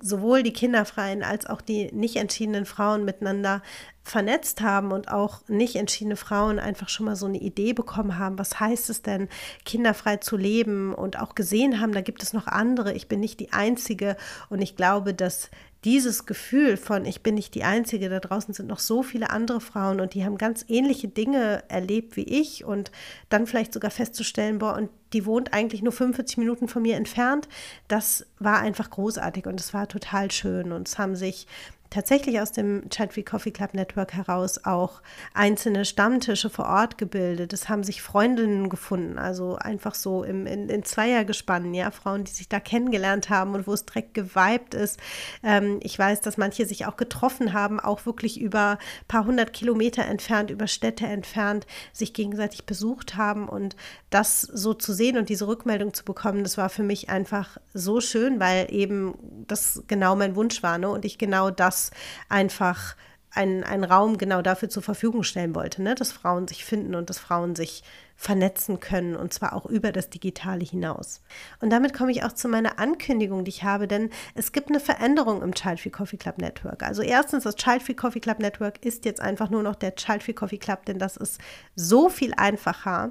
sowohl 0.01 0.43
die 0.43 0.53
kinderfreien 0.53 1.23
als 1.23 1.47
auch 1.47 1.61
die 1.61 1.91
nicht 1.93 2.17
entschiedenen 2.17 2.67
Frauen 2.67 3.05
miteinander 3.05 3.63
vernetzt 4.03 4.61
haben 4.61 4.91
und 4.91 5.09
auch 5.09 5.43
nicht 5.49 5.77
entschiedene 5.77 6.17
Frauen 6.17 6.59
einfach 6.59 6.89
schon 6.89 7.07
mal 7.07 7.15
so 7.15 7.27
eine 7.27 7.39
Idee 7.39 7.73
bekommen 7.73 8.19
haben, 8.19 8.39
was 8.39 8.59
heißt 8.59 8.91
es 8.91 9.03
denn, 9.03 9.29
kinderfrei 9.65 10.17
zu 10.17 10.37
leben 10.37 10.93
und 10.93 11.21
auch 11.21 11.35
gesehen 11.35 11.81
haben, 11.81 11.93
da 11.93 12.01
gibt 12.01 12.23
es 12.23 12.33
noch 12.33 12.49
andere, 12.49 12.93
ich 12.95 13.07
bin 13.07 13.21
nicht 13.21 13.39
die 13.39 13.53
Einzige 13.53 14.17
und 14.49 14.61
ich 14.61 14.75
glaube, 14.77 15.15
dass 15.15 15.51
dieses 15.85 16.27
Gefühl 16.27 16.77
von, 16.77 17.05
ich 17.05 17.23
bin 17.23 17.35
nicht 17.35 17.55
die 17.55 17.65
Einzige, 17.65 18.09
da 18.09 18.21
draußen 18.21 18.55
sind 18.55 18.69
noch 18.69 18.79
so 18.79 19.03
viele 19.03 19.31
andere 19.31 19.61
Frauen 19.61 20.01
und 20.01 20.15
die 20.15 20.25
haben 20.25 20.39
ganz 20.39 20.65
ähnliche 20.69 21.09
Dinge 21.09 21.65
erlebt 21.69 22.17
wie 22.17 22.23
ich 22.23 22.65
und 22.65 22.93
dann 23.29 23.47
vielleicht 23.47 23.73
sogar 23.73 23.91
festzustellen, 23.91 24.59
boah, 24.59 24.77
und 24.77 24.91
die 25.13 25.27
wohnt 25.27 25.53
eigentlich 25.53 25.83
nur 25.83 25.93
45 25.93 26.39
Minuten 26.39 26.69
von 26.69 26.83
mir 26.83 26.97
entfernt, 26.97 27.49
das 27.89 28.27
war 28.39 28.61
einfach 28.61 28.91
großartig 28.91 29.47
und 29.47 29.59
es 29.59 29.75
war 29.75 29.89
total 29.89 30.31
schön 30.31 30.71
und 30.73 30.87
es 30.87 30.99
haben 30.99 31.17
sich 31.17 31.47
tatsächlich 31.93 32.41
aus 32.41 32.53
dem 32.53 32.85
Free 32.91 33.23
Coffee 33.23 33.51
Club 33.51 33.75
Network 33.75 34.15
heraus 34.15 34.65
auch 34.65 35.03
einzelne 35.35 35.85
Stammtische 35.85 36.49
vor 36.49 36.67
Ort 36.67 36.97
gebildet. 36.97 37.53
Es 37.53 37.69
haben 37.69 37.85
sich 37.85 38.01
Freundinnen 38.01 38.71
gefunden, 38.71 39.19
also 39.19 39.57
einfach 39.57 39.95
so 39.95 40.25
im, 40.25 40.47
in, 40.47 40.71
in 40.71 40.85
Zweiergespannen, 40.85 41.75
ja, 41.75 41.91
Frauen, 41.91 42.25
die 42.25 42.33
sich 42.33 42.49
da 42.49 42.61
kennengelernt 42.61 43.29
haben 43.29 43.55
und 43.55 43.67
wo 43.67 43.75
es 43.75 43.85
direkt 43.85 44.15
geweibt 44.15 44.73
ist. 44.75 44.99
Ähm, 45.43 45.81
ich 45.83 45.99
weiß, 45.99 46.23
dass 46.23 46.39
manche 46.39 46.65
sich 46.65 46.87
auch 46.87 46.97
getroffen 46.97 47.53
haben, 47.53 47.79
auch 47.79 48.07
wirklich 48.07 48.41
über 48.41 48.73
ein 48.73 49.07
paar 49.09 49.27
hundert 49.27 49.53
Kilometer 49.53 50.05
entfernt, 50.07 50.51
über 50.51 50.69
Städte 50.69 51.07
entfernt, 51.07 51.67
sich 51.93 52.15
gegenseitig 52.15 52.65
besucht 52.65 53.17
haben 53.17 53.49
und 53.49 53.77
das 54.09 54.41
so 54.41 54.73
zu 54.73 54.95
sehen 54.95 55.19
und 55.19 55.29
diese 55.29 55.47
Rückmeldung 55.47 55.93
zu 55.93 56.05
bekommen, 56.05 56.43
das 56.43 56.57
war 56.57 56.71
für 56.71 56.83
mich 56.83 57.11
einfach 57.11 57.59
so 57.75 58.01
schön, 58.01 58.41
weil 58.41 58.67
eben 58.71 59.15
das 59.47 59.83
genau 59.89 60.17
mein 60.17 60.37
Wunsch 60.37 60.63
war 60.63 60.79
ne? 60.79 60.89
und 60.89 61.05
ich 61.05 61.19
genau 61.19 61.51
das 61.51 61.82
einfach 62.29 62.97
einen, 63.31 63.65
einen 63.65 63.85
Raum 63.85 64.19
genau 64.19 64.43
dafür 64.43 64.69
zur 64.69 64.83
Verfügung 64.83 65.23
stellen 65.23 65.55
wollte, 65.55 65.83
ne? 65.83 65.95
dass 65.95 66.13
Frauen 66.13 66.49
sich 66.49 66.65
finden 66.65 66.95
und 66.95 67.09
dass 67.11 67.19
Frauen 67.19 67.57
sich 67.57 67.83
vernetzen 68.23 68.79
können 68.79 69.17
und 69.17 69.35
zwar 69.35 69.53
auch 69.53 69.67
über 69.67 69.91
das 69.91 70.09
Digitale 70.09 70.65
hinaus. 70.65 71.23
Und 71.61 71.71
damit 71.71 71.93
komme 71.93 72.13
ich 72.13 72.23
auch 72.23 72.31
zu 72.31 72.47
meiner 72.47 72.79
Ankündigung, 72.79 73.43
die 73.43 73.49
ich 73.49 73.65
habe, 73.65 73.89
denn 73.89 74.11
es 74.37 74.53
gibt 74.53 74.69
eine 74.69 74.79
Veränderung 74.79 75.43
im 75.43 75.53
Child 75.53 75.81
Free 75.81 75.91
Coffee 75.91 76.19
Club 76.19 76.39
Network. 76.39 76.85
Also 76.85 77.03
erstens, 77.03 77.43
das 77.43 77.57
Child 77.57 77.83
Free 77.83 77.95
Coffee 77.95 78.21
Club 78.21 78.39
Network 78.39 78.87
ist 78.87 79.05
jetzt 79.07 79.21
einfach 79.21 79.51
nur 79.51 79.65
noch 79.65 79.75
der 79.75 79.97
Child 79.97 80.23
Free 80.23 80.35
Coffee 80.35 80.59
Club, 80.59 80.85
denn 80.85 81.01
das 81.01 81.17
ist 81.17 81.41
so 81.75 82.09
viel 82.09 82.33
einfacher. 82.37 83.11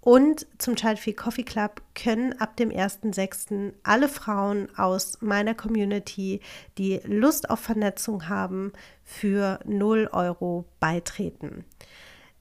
Und 0.00 0.48
zum 0.58 0.74
Child 0.74 0.98
Free 0.98 1.12
Coffee 1.12 1.44
Club 1.44 1.80
können 1.94 2.32
ab 2.40 2.56
dem 2.56 2.70
1.6. 2.70 3.74
alle 3.84 4.08
Frauen 4.08 4.68
aus 4.76 5.18
meiner 5.20 5.54
Community, 5.54 6.40
die 6.76 7.00
Lust 7.04 7.50
auf 7.50 7.60
Vernetzung 7.60 8.28
haben, 8.28 8.72
für 9.04 9.60
0 9.64 10.08
Euro 10.10 10.64
beitreten. 10.80 11.64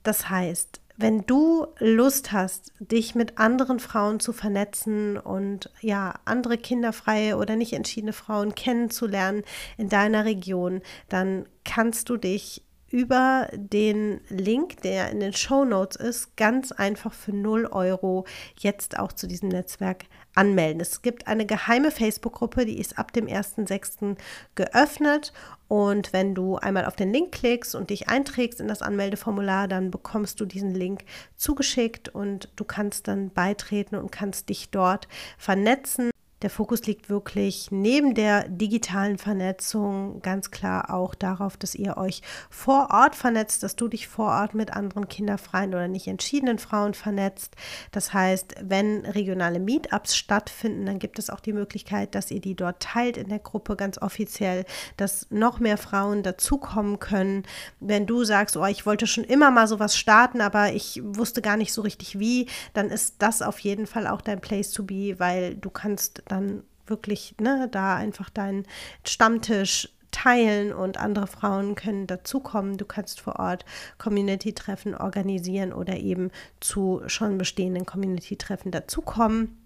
Das 0.01 0.27
heißt, 0.31 0.81
wenn 0.99 1.25
du 1.25 1.67
Lust 1.79 2.33
hast, 2.33 2.73
dich 2.79 3.15
mit 3.15 3.38
anderen 3.38 3.79
Frauen 3.79 4.19
zu 4.19 4.33
vernetzen 4.33 5.17
und 5.17 5.71
ja, 5.79 6.15
andere 6.25 6.57
kinderfreie 6.57 7.38
oder 7.38 7.55
nicht 7.55 7.71
entschiedene 7.71 8.12
Frauen 8.12 8.53
kennenzulernen 8.53 9.43
in 9.77 9.88
deiner 9.88 10.25
Region, 10.25 10.81
dann 11.07 11.45
kannst 11.63 12.09
du 12.09 12.17
dich 12.17 12.63
über 12.91 13.47
den 13.54 14.21
Link, 14.30 14.82
der 14.82 15.10
in 15.10 15.19
den 15.19 15.34
Show 15.34 15.65
Notes 15.65 15.95
ist, 15.95 16.36
ganz 16.38 16.71
einfach 16.71 17.13
für 17.13 17.34
0 17.34 17.67
Euro 17.67 18.25
jetzt 18.58 18.97
auch 18.99 19.12
zu 19.12 19.28
diesem 19.28 19.49
Netzwerk 19.49 20.06
anmelden. 20.36 20.82
Es 20.82 21.02
gibt 21.02 21.28
eine 21.28 21.45
geheime 21.45 21.91
Facebook-Gruppe, 21.91 22.65
die 22.65 22.80
ist 22.80 22.97
ab 22.97 23.13
dem 23.13 23.28
1.6. 23.28 24.17
geöffnet. 24.56 25.34
Und 25.67 26.13
wenn 26.13 26.34
du 26.34 26.56
einmal 26.56 26.86
auf 26.86 26.95
den 26.95 27.13
Link 27.13 27.32
klickst 27.32 27.75
und 27.75 27.89
dich 27.89 28.10
einträgst 28.10 28.60
in 28.60 28.67
das 28.67 28.82
Anmeldeformular, 28.82 29.67
dann 29.67 29.91
bekommst 29.91 30.39
du 30.39 30.45
diesen 30.45 30.73
Link 30.73 31.04
zugeschickt 31.36 32.10
und 32.10 32.49
du 32.56 32.63
kannst 32.63 33.08
dann 33.08 33.30
beitreten 33.30 33.95
und 33.95 34.12
kannst 34.12 34.49
dich 34.49 34.69
dort 34.71 35.08
vernetzen. 35.38 36.10
Der 36.41 36.49
Fokus 36.49 36.86
liegt 36.86 37.10
wirklich 37.10 37.69
neben 37.69 38.13
der 38.13 38.47
digitalen 38.47 39.17
Vernetzung 39.17 40.21
ganz 40.21 40.52
klar 40.52 40.93
auch 40.93 41.13
darauf, 41.13 41.58
dass 41.58 41.75
ihr 41.75 41.97
euch 41.97 42.21
vor 42.49 42.89
Ort 42.91 43.15
vernetzt, 43.15 43.62
dass 43.63 43.75
du 43.75 43.89
dich 43.89 44.08
vor 44.08 44.28
Ort 44.28 44.54
mit 44.54 44.73
anderen 44.73 45.10
kinderfreien 45.10 45.73
oder 45.73 45.89
nicht 45.89 46.08
entschiedenen 46.08 46.58
Frauen 46.58 46.93
vernetzt. 46.93 47.56
Das 47.91 48.13
heißt, 48.13 48.56
wenn 48.62 49.06
regionale 49.06 49.60
Meetups 49.60 50.15
stattfinden, 50.15 50.86
dann 50.86 50.99
gibt 50.99 51.19
es 51.19 51.30
auch 51.30 51.41
die 51.41 51.52
Möglichkeit, 51.52 52.15
dass 52.15 52.32
ihr 52.32 52.39
die 52.39 52.56
dort 52.56 52.80
teilt 52.80 53.17
in 53.17 53.28
der 53.28 53.39
Gruppe 53.39 53.75
ganz 53.75 53.97
offiziell, 54.02 54.63
dass 54.95 55.28
noch 55.30 55.60
mehr 55.60 55.78
Frauen 55.78 56.23
dazukommen 56.23 56.99
können. 56.99 57.43
Wenn 57.82 58.06
du 58.06 58.23
sagst, 58.23 58.56
oh, 58.56 58.65
ich 58.65 58.86
wollte 58.86 59.08
schon 59.08 59.25
immer 59.25 59.52
mal 59.52 59.67
sowas 59.67 59.97
starten, 59.97 60.39
aber 60.39 60.71
ich 60.71 61.02
wusste 61.04 61.41
gar 61.41 61.58
nicht 61.58 61.73
so 61.73 61.82
richtig 61.82 62.17
wie, 62.17 62.47
dann 62.73 62.89
ist 62.89 63.15
das 63.19 63.41
auf 63.41 63.60
jeden 63.60 63.88
Fall 63.88 64.08
auch 64.08 64.21
dein 64.21 64.39
Place 64.39 64.71
to 64.71 64.84
be, 64.84 65.15
weil 65.17 65.56
du 65.56 65.69
kannst 65.69 66.23
dann 66.31 66.63
wirklich 66.87 67.35
ne, 67.39 67.67
da 67.71 67.95
einfach 67.95 68.29
deinen 68.29 68.65
Stammtisch 69.05 69.89
teilen 70.11 70.73
und 70.73 70.97
andere 70.97 71.27
Frauen 71.27 71.75
können 71.75 72.07
dazukommen. 72.07 72.77
Du 72.77 72.85
kannst 72.85 73.21
vor 73.21 73.39
Ort 73.39 73.65
Community-Treffen 73.97 74.95
organisieren 74.95 75.71
oder 75.71 75.97
eben 75.97 76.31
zu 76.59 77.01
schon 77.07 77.37
bestehenden 77.37 77.85
Community-Treffen 77.85 78.71
dazukommen. 78.71 79.57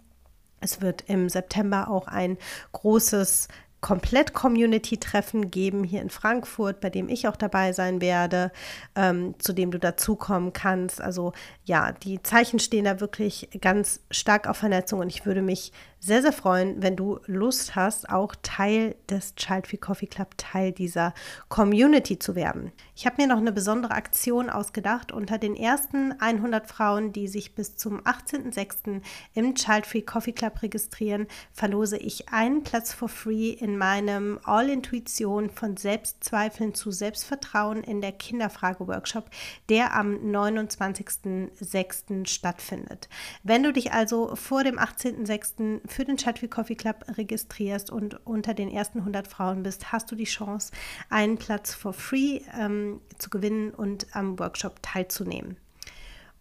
Es 0.60 0.82
wird 0.82 1.06
im 1.08 1.30
September 1.30 1.90
auch 1.90 2.08
ein 2.08 2.38
großes 2.72 3.48
komplett 3.84 4.34
Community-Treffen 4.34 5.52
geben 5.52 5.84
hier 5.84 6.02
in 6.02 6.10
Frankfurt, 6.10 6.80
bei 6.80 6.90
dem 6.90 7.10
ich 7.10 7.28
auch 7.28 7.36
dabei 7.36 7.74
sein 7.74 8.00
werde, 8.00 8.52
ähm, 8.96 9.36
zu 9.40 9.52
dem 9.52 9.72
du 9.72 9.78
dazukommen 9.78 10.54
kannst. 10.54 11.02
Also 11.02 11.34
ja, 11.66 11.92
die 11.92 12.24
Zeichen 12.24 12.60
stehen 12.60 12.86
da 12.86 13.02
wirklich 13.02 13.50
ganz 13.60 14.00
stark 14.10 14.48
auf 14.48 14.58
Vernetzung 14.58 15.02
und 15.02 15.10
ich 15.10 15.26
würde 15.26 15.42
mich 15.42 15.74
sehr, 16.04 16.22
sehr 16.22 16.34
freuen, 16.34 16.84
wenn 16.84 16.98
du 16.98 17.22
Lust 17.28 17.78
hast, 17.78 18.10
auch 18.10 18.36
Teil 18.42 18.98
des 19.10 19.36
Child 19.36 19.68
Free 19.68 19.78
Coffee 19.78 20.08
Club, 20.08 20.32
Teil 20.36 20.74
dieser 20.74 21.14
Community 21.48 22.20
zu 22.20 22.36
werden. 22.36 22.74
Ich 22.94 23.06
habe 23.06 23.22
mir 23.22 23.28
noch 23.30 23.38
eine 23.38 23.54
besondere 23.54 23.94
Aktion 23.94 24.50
ausgedacht. 24.50 25.14
Unter 25.14 25.38
den 25.38 25.56
ersten 25.56 26.12
100 26.20 26.68
Frauen, 26.68 27.14
die 27.14 27.30
sich 27.30 27.56
bis 27.56 27.78
zum 27.78 28.02
18.06. 28.02 29.02
im 29.34 29.56
Child 29.56 29.86
Free 29.86 30.02
Coffee 30.02 30.34
Club 30.34 30.62
registrieren, 30.62 31.26
verlose 31.54 31.96
ich 31.96 32.28
einen 32.34 32.64
Platz 32.64 32.92
for 32.92 33.08
free 33.08 33.52
in 33.52 33.78
meinem 33.78 34.42
All-Intuition 34.44 35.52
von 35.52 35.78
Selbstzweifeln 35.78 36.74
zu 36.74 36.92
Selbstvertrauen 36.92 37.82
in 37.82 38.02
der 38.02 38.12
Kinderfrage-Workshop, 38.12 39.30
der 39.70 39.96
am 39.96 40.16
29.06. 40.16 42.28
stattfindet. 42.28 43.08
Wenn 43.44 43.64
du 43.64 43.72
dich 43.72 43.94
also 43.94 44.36
vor 44.36 44.66
dem 44.66 44.78
18.06 44.78 45.93
für 45.94 46.06
den 46.06 46.18
Chatwheel 46.18 46.50
Coffee 46.50 46.76
Club 46.76 47.06
registrierst 47.18 47.92
und 47.92 48.26
unter 48.26 48.54
den 48.54 48.70
ersten 48.70 49.00
100 49.00 49.28
Frauen 49.28 49.64
bist, 49.64 49.92
hast 49.92 50.12
du 50.12 50.16
die 50.16 50.24
Chance, 50.24 50.72
einen 51.10 51.38
Platz 51.38 51.74
for 51.74 51.94
free 51.94 52.42
ähm, 52.60 53.00
zu 53.20 53.30
gewinnen 53.30 53.72
und 53.72 54.08
am 54.16 54.40
Workshop 54.40 54.82
teilzunehmen. 54.82 55.58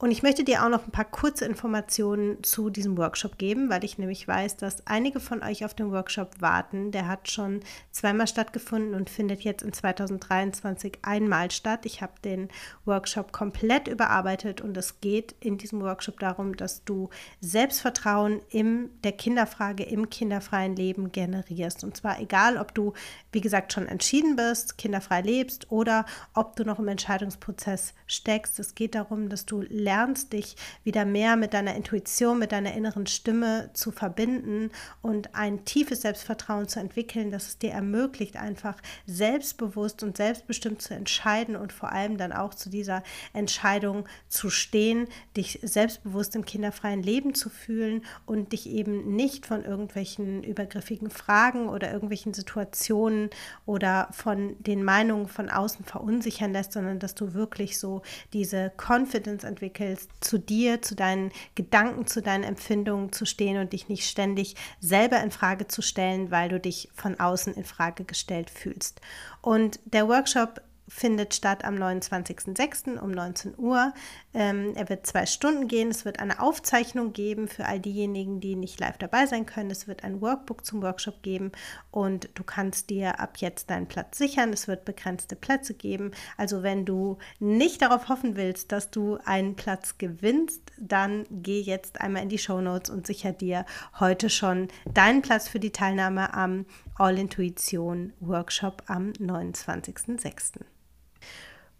Und 0.02 0.10
ich 0.10 0.24
möchte 0.24 0.42
dir 0.42 0.64
auch 0.64 0.68
noch 0.68 0.84
ein 0.84 0.90
paar 0.90 1.04
kurze 1.04 1.44
Informationen 1.44 2.42
zu 2.42 2.70
diesem 2.70 2.98
Workshop 2.98 3.38
geben, 3.38 3.70
weil 3.70 3.84
ich 3.84 3.98
nämlich 3.98 4.26
weiß, 4.26 4.56
dass 4.56 4.84
einige 4.84 5.20
von 5.20 5.44
euch 5.44 5.64
auf 5.64 5.74
den 5.74 5.92
Workshop 5.92 6.40
warten. 6.40 6.90
Der 6.90 7.06
hat 7.06 7.30
schon 7.30 7.60
zweimal 7.92 8.26
stattgefunden 8.26 8.96
und 8.96 9.08
findet 9.08 9.42
jetzt 9.42 9.62
in 9.62 9.72
2023 9.72 10.98
einmal 11.02 11.52
statt. 11.52 11.86
Ich 11.86 12.02
habe 12.02 12.14
den 12.24 12.48
Workshop 12.84 13.30
komplett 13.30 13.86
überarbeitet 13.86 14.60
und 14.60 14.76
es 14.76 15.00
geht 15.00 15.36
in 15.38 15.56
diesem 15.56 15.80
Workshop 15.82 16.18
darum, 16.18 16.56
dass 16.56 16.82
du 16.82 17.08
Selbstvertrauen 17.40 18.40
in 18.48 18.90
der 19.04 19.12
Kinderfrage 19.12 19.84
im 19.84 20.10
kinderfreien 20.10 20.74
Leben 20.74 21.12
generierst. 21.12 21.84
Und 21.84 21.96
zwar 21.96 22.18
egal, 22.18 22.56
ob 22.56 22.74
du, 22.74 22.92
wie 23.30 23.40
gesagt, 23.40 23.72
schon 23.72 23.86
entschieden 23.86 24.34
bist, 24.34 24.78
kinderfrei 24.78 25.20
lebst 25.20 25.70
oder 25.70 26.06
ob 26.34 26.56
du 26.56 26.64
noch 26.64 26.80
im 26.80 26.88
Entscheidungsprozess 26.88 27.94
steckst. 28.08 28.58
Es 28.58 28.74
geht 28.74 28.96
darum, 28.96 29.28
dass 29.28 29.46
du 29.46 29.62
lernst, 29.68 29.91
lernst, 29.92 30.32
dich 30.32 30.56
wieder 30.84 31.04
mehr 31.04 31.36
mit 31.36 31.52
deiner 31.52 31.74
Intuition, 31.74 32.38
mit 32.38 32.52
deiner 32.52 32.72
inneren 32.72 33.06
Stimme 33.06 33.68
zu 33.74 33.90
verbinden 33.90 34.70
und 35.02 35.34
ein 35.34 35.66
tiefes 35.66 36.00
Selbstvertrauen 36.00 36.66
zu 36.66 36.80
entwickeln, 36.80 37.30
das 37.30 37.48
es 37.48 37.58
dir 37.58 37.72
ermöglicht, 37.72 38.36
einfach 38.36 38.76
selbstbewusst 39.06 40.02
und 40.02 40.16
selbstbestimmt 40.16 40.80
zu 40.80 40.94
entscheiden 40.94 41.56
und 41.56 41.74
vor 41.74 41.92
allem 41.92 42.16
dann 42.16 42.32
auch 42.32 42.54
zu 42.54 42.70
dieser 42.70 43.02
Entscheidung 43.34 44.06
zu 44.28 44.48
stehen, 44.48 45.08
dich 45.36 45.58
selbstbewusst 45.62 46.34
im 46.36 46.46
kinderfreien 46.46 47.02
Leben 47.02 47.34
zu 47.34 47.50
fühlen 47.50 48.02
und 48.24 48.52
dich 48.52 48.70
eben 48.70 49.14
nicht 49.14 49.44
von 49.44 49.62
irgendwelchen 49.62 50.42
übergriffigen 50.42 51.10
Fragen 51.10 51.68
oder 51.68 51.92
irgendwelchen 51.92 52.32
Situationen 52.32 53.28
oder 53.66 54.08
von 54.12 54.56
den 54.60 54.84
Meinungen 54.84 55.28
von 55.28 55.50
außen 55.50 55.84
verunsichern 55.84 56.54
lässt, 56.54 56.72
sondern 56.72 56.98
dass 56.98 57.14
du 57.14 57.34
wirklich 57.34 57.78
so 57.78 58.00
diese 58.32 58.72
Confidence 58.78 59.44
entwickelst, 59.44 59.81
entwickelst, 59.82 60.10
zu 60.20 60.38
dir, 60.38 60.82
zu 60.82 60.94
deinen 60.94 61.32
Gedanken, 61.54 62.06
zu 62.06 62.22
deinen 62.22 62.44
Empfindungen 62.44 63.12
zu 63.12 63.26
stehen 63.26 63.58
und 63.58 63.72
dich 63.72 63.88
nicht 63.88 64.08
ständig 64.08 64.56
selber 64.80 65.22
in 65.22 65.30
Frage 65.30 65.68
zu 65.68 65.82
stellen, 65.82 66.30
weil 66.30 66.48
du 66.48 66.60
dich 66.60 66.88
von 66.94 67.18
außen 67.18 67.54
in 67.54 67.64
Frage 67.64 68.04
gestellt 68.04 68.50
fühlst. 68.50 69.00
Und 69.40 69.80
der 69.84 70.08
Workshop 70.08 70.62
findet 70.88 71.34
statt 71.34 71.64
am 71.64 71.74
29.06. 71.76 72.98
um 72.98 73.10
19 73.10 73.54
Uhr. 73.56 73.92
Ähm, 74.34 74.72
er 74.74 74.88
wird 74.88 75.06
zwei 75.06 75.26
Stunden 75.26 75.68
gehen. 75.68 75.90
Es 75.90 76.04
wird 76.04 76.20
eine 76.20 76.40
Aufzeichnung 76.40 77.12
geben 77.12 77.48
für 77.48 77.66
all 77.66 77.80
diejenigen, 77.80 78.40
die 78.40 78.56
nicht 78.56 78.80
live 78.80 78.98
dabei 78.98 79.26
sein 79.26 79.46
können. 79.46 79.70
Es 79.70 79.88
wird 79.88 80.04
ein 80.04 80.20
Workbook 80.20 80.64
zum 80.64 80.82
Workshop 80.82 81.22
geben 81.22 81.52
und 81.90 82.28
du 82.34 82.44
kannst 82.44 82.90
dir 82.90 83.20
ab 83.20 83.38
jetzt 83.38 83.70
deinen 83.70 83.86
Platz 83.86 84.18
sichern. 84.18 84.52
Es 84.52 84.68
wird 84.68 84.84
begrenzte 84.84 85.36
Plätze 85.36 85.74
geben. 85.74 86.12
Also 86.36 86.62
wenn 86.62 86.84
du 86.84 87.18
nicht 87.38 87.82
darauf 87.82 88.08
hoffen 88.08 88.36
willst, 88.36 88.72
dass 88.72 88.90
du 88.90 89.18
einen 89.24 89.56
Platz 89.56 89.98
gewinnst, 89.98 90.60
dann 90.78 91.24
geh 91.30 91.60
jetzt 91.60 92.00
einmal 92.00 92.22
in 92.22 92.28
die 92.28 92.38
Show 92.38 92.60
Notes 92.60 92.90
und 92.90 93.06
sicher 93.06 93.32
dir 93.32 93.64
heute 93.98 94.30
schon 94.30 94.68
deinen 94.92 95.22
Platz 95.22 95.48
für 95.48 95.60
die 95.60 95.72
Teilnahme 95.72 96.34
am 96.34 96.66
All 96.96 97.18
Intuition 97.18 98.12
Workshop 98.20 98.82
am 98.86 99.12
29.06. 99.12 100.60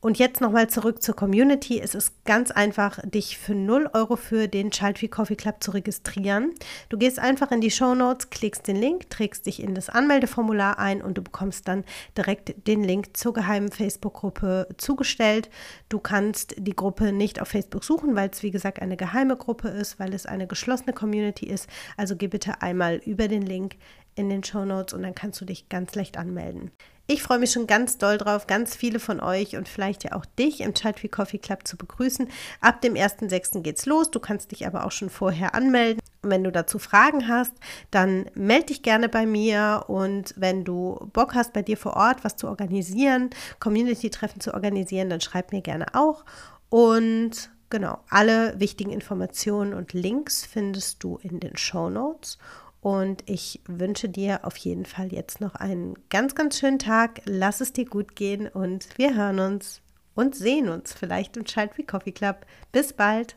Und 0.05 0.19
jetzt 0.19 0.41
nochmal 0.41 0.69
zurück 0.69 1.01
zur 1.01 1.15
Community. 1.15 1.81
Es 1.81 1.95
ist 1.95 2.25
ganz 2.25 2.51
einfach, 2.51 2.99
dich 3.05 3.39
für 3.39 3.55
0 3.55 3.89
Euro 3.93 4.17
für 4.17 4.49
den 4.49 4.73
Child 4.73 4.99
Free 4.99 5.07
Coffee 5.07 5.37
Club 5.37 5.63
zu 5.63 5.71
registrieren. 5.71 6.51
Du 6.89 6.99
gehst 6.99 7.21
einfach 7.21 7.53
in 7.53 7.61
die 7.61 7.71
Show 7.71 7.95
Notes, 7.95 8.29
klickst 8.29 8.67
den 8.67 8.75
Link, 8.75 9.11
trägst 9.11 9.47
dich 9.47 9.63
in 9.63 9.77
das 9.77 9.89
Anmeldeformular 9.89 10.81
ein 10.81 11.03
und 11.03 11.19
du 11.19 11.23
bekommst 11.23 11.69
dann 11.69 11.85
direkt 12.17 12.67
den 12.67 12.83
Link 12.83 13.17
zur 13.17 13.33
geheimen 13.33 13.71
Facebook-Gruppe 13.71 14.67
zugestellt. 14.77 15.49
Du 15.89 16.01
kannst 16.01 16.57
die 16.59 16.75
Gruppe 16.75 17.13
nicht 17.13 17.41
auf 17.41 17.47
Facebook 17.47 17.85
suchen, 17.85 18.17
weil 18.17 18.29
es 18.29 18.43
wie 18.43 18.51
gesagt 18.51 18.83
eine 18.83 18.97
geheime 18.97 19.37
Gruppe 19.37 19.69
ist, 19.69 20.01
weil 20.01 20.15
es 20.15 20.27
eine 20.27 20.49
geschlossene 20.49 20.95
Community 20.95 21.47
ist. 21.47 21.69
Also 21.97 22.17
geh 22.17 22.27
bitte 22.27 22.61
einmal 22.61 22.97
über 23.07 23.29
den 23.29 23.43
Link 23.43 23.77
in 24.15 24.29
den 24.29 24.45
Show 24.45 24.65
Notes 24.65 24.93
und 24.95 25.03
dann 25.03 25.15
kannst 25.15 25.41
du 25.41 25.45
dich 25.45 25.69
ganz 25.69 25.95
leicht 25.95 26.17
anmelden. 26.17 26.71
Ich 27.09 27.23
freue 27.23 27.41
mich 27.41 27.51
schon 27.51 27.67
ganz 27.67 27.99
doll 27.99 28.17
drauf, 28.17 28.47
ganz 28.47 28.77
viele 28.77 29.01
von 29.01 29.21
euch 29.21 29.57
und 29.57 29.69
vielleicht 29.69 30.05
ja 30.05 30.13
auch 30.13 30.25
dich 30.25 30.61
im 30.61 30.75
Free 30.75 31.09
Coffee 31.09 31.39
Club 31.39 31.67
zu 31.67 31.77
begrüßen. 31.77 32.29
Ab 32.61 32.81
dem 32.81 32.95
1.6. 32.95 33.61
geht's 33.61 33.87
los. 33.87 34.11
Du 34.11 34.21
kannst 34.21 34.53
dich 34.53 34.67
aber 34.67 34.87
auch 34.87 34.93
schon 34.93 35.11
vorher 35.11 35.55
anmelden. 35.55 36.01
Und 36.23 36.31
wenn 36.31 36.45
du 36.45 36.53
dazu 36.53 36.79
Fragen 36.79 37.27
hast, 37.27 37.53
dann 37.91 38.27
melde 38.35 38.67
dich 38.67 38.83
gerne 38.83 39.09
bei 39.09 39.27
mir 39.27 39.85
und 39.89 40.35
wenn 40.37 40.65
du 40.65 41.11
Bock 41.13 41.35
hast, 41.35 41.53
bei 41.53 41.63
dir 41.63 41.77
vor 41.77 41.97
Ort 41.97 42.23
was 42.23 42.37
zu 42.37 42.47
organisieren, 42.47 43.31
Community-Treffen 43.59 44.41
zu 44.41 44.55
organisieren, 44.55 45.11
dann 45.11 45.21
schreib 45.21 45.51
mir 45.51 45.63
gerne 45.63 45.87
auch. 45.95 46.25
Und 46.69 47.51
genau, 47.71 47.99
alle 48.09 48.59
wichtigen 48.61 48.93
Informationen 48.93 49.75
und 49.75 49.93
Links 49.93 50.47
findest 50.47 51.03
du 51.03 51.19
in 51.21 51.41
den 51.41 51.57
Show 51.57 51.91
Notes. 51.91 52.39
Und 52.83 53.23
ich 53.31 53.61
wünsche 53.67 54.09
dir 54.09 54.41
auf 54.43 54.57
jeden 54.57 54.85
Fall 54.85 55.13
jetzt 55.13 55.41
noch 55.41 55.55
einen 55.55 55.95
ganz, 56.11 56.35
ganz 56.35 56.59
schönen 56.59 56.81
Tag. 56.81 57.23
Lass 57.25 57.61
es 57.61 57.73
dir 57.73 57.85
gut 57.85 58.17
gehen 58.17 58.49
und 58.49 58.89
wir 58.99 59.15
hören 59.15 59.39
uns 59.39 59.81
und 60.15 60.35
sehen 60.35 60.69
uns 60.69 60.93
vielleicht 60.93 61.37
im 61.37 61.45
Child 61.45 61.73
Free 61.75 61.85
Coffee 61.85 62.11
Club. 62.11 62.45
Bis 62.73 62.93
bald. 62.93 63.37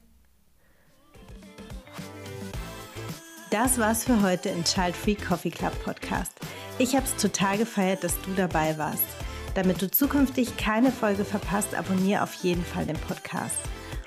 Das 3.52 3.78
war's 3.78 4.04
für 4.04 4.24
heute 4.24 4.50
im 4.50 4.64
Child 4.64 4.96
Free 4.96 5.16
Coffee 5.16 5.52
Club 5.52 5.74
Podcast. 5.84 6.34
Ich 6.80 6.96
habe 6.96 7.06
es 7.06 7.16
total 7.16 7.60
gefeiert, 7.60 8.04
dass 8.04 8.20
du 8.22 8.34
dabei 8.36 8.76
warst. 8.80 9.06
Damit 9.54 9.80
du 9.80 9.90
zukünftig 9.90 10.58
keine 10.58 10.92
Folge 10.92 11.24
verpasst, 11.24 11.76
abonniere 11.76 12.24
auf 12.24 12.34
jeden 12.34 12.66
Fall 12.66 12.88
den 12.88 12.98
Podcast. 12.98 13.60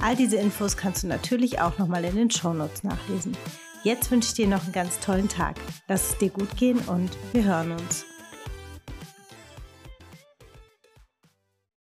All 0.00 0.14
diese 0.14 0.36
Infos 0.36 0.76
kannst 0.76 1.02
du 1.02 1.08
natürlich 1.08 1.60
auch 1.60 1.78
nochmal 1.78 2.04
in 2.04 2.14
den 2.16 2.30
Shownotes 2.30 2.84
nachlesen. 2.84 3.36
Jetzt 3.84 4.12
wünsche 4.12 4.28
ich 4.28 4.34
dir 4.34 4.46
noch 4.46 4.62
einen 4.62 4.72
ganz 4.72 5.00
tollen 5.00 5.28
Tag. 5.28 5.56
Lass 5.88 6.10
es 6.10 6.18
dir 6.18 6.30
gut 6.30 6.56
gehen 6.56 6.78
und 6.86 7.10
wir 7.32 7.44
hören 7.44 7.72
uns. 7.72 8.11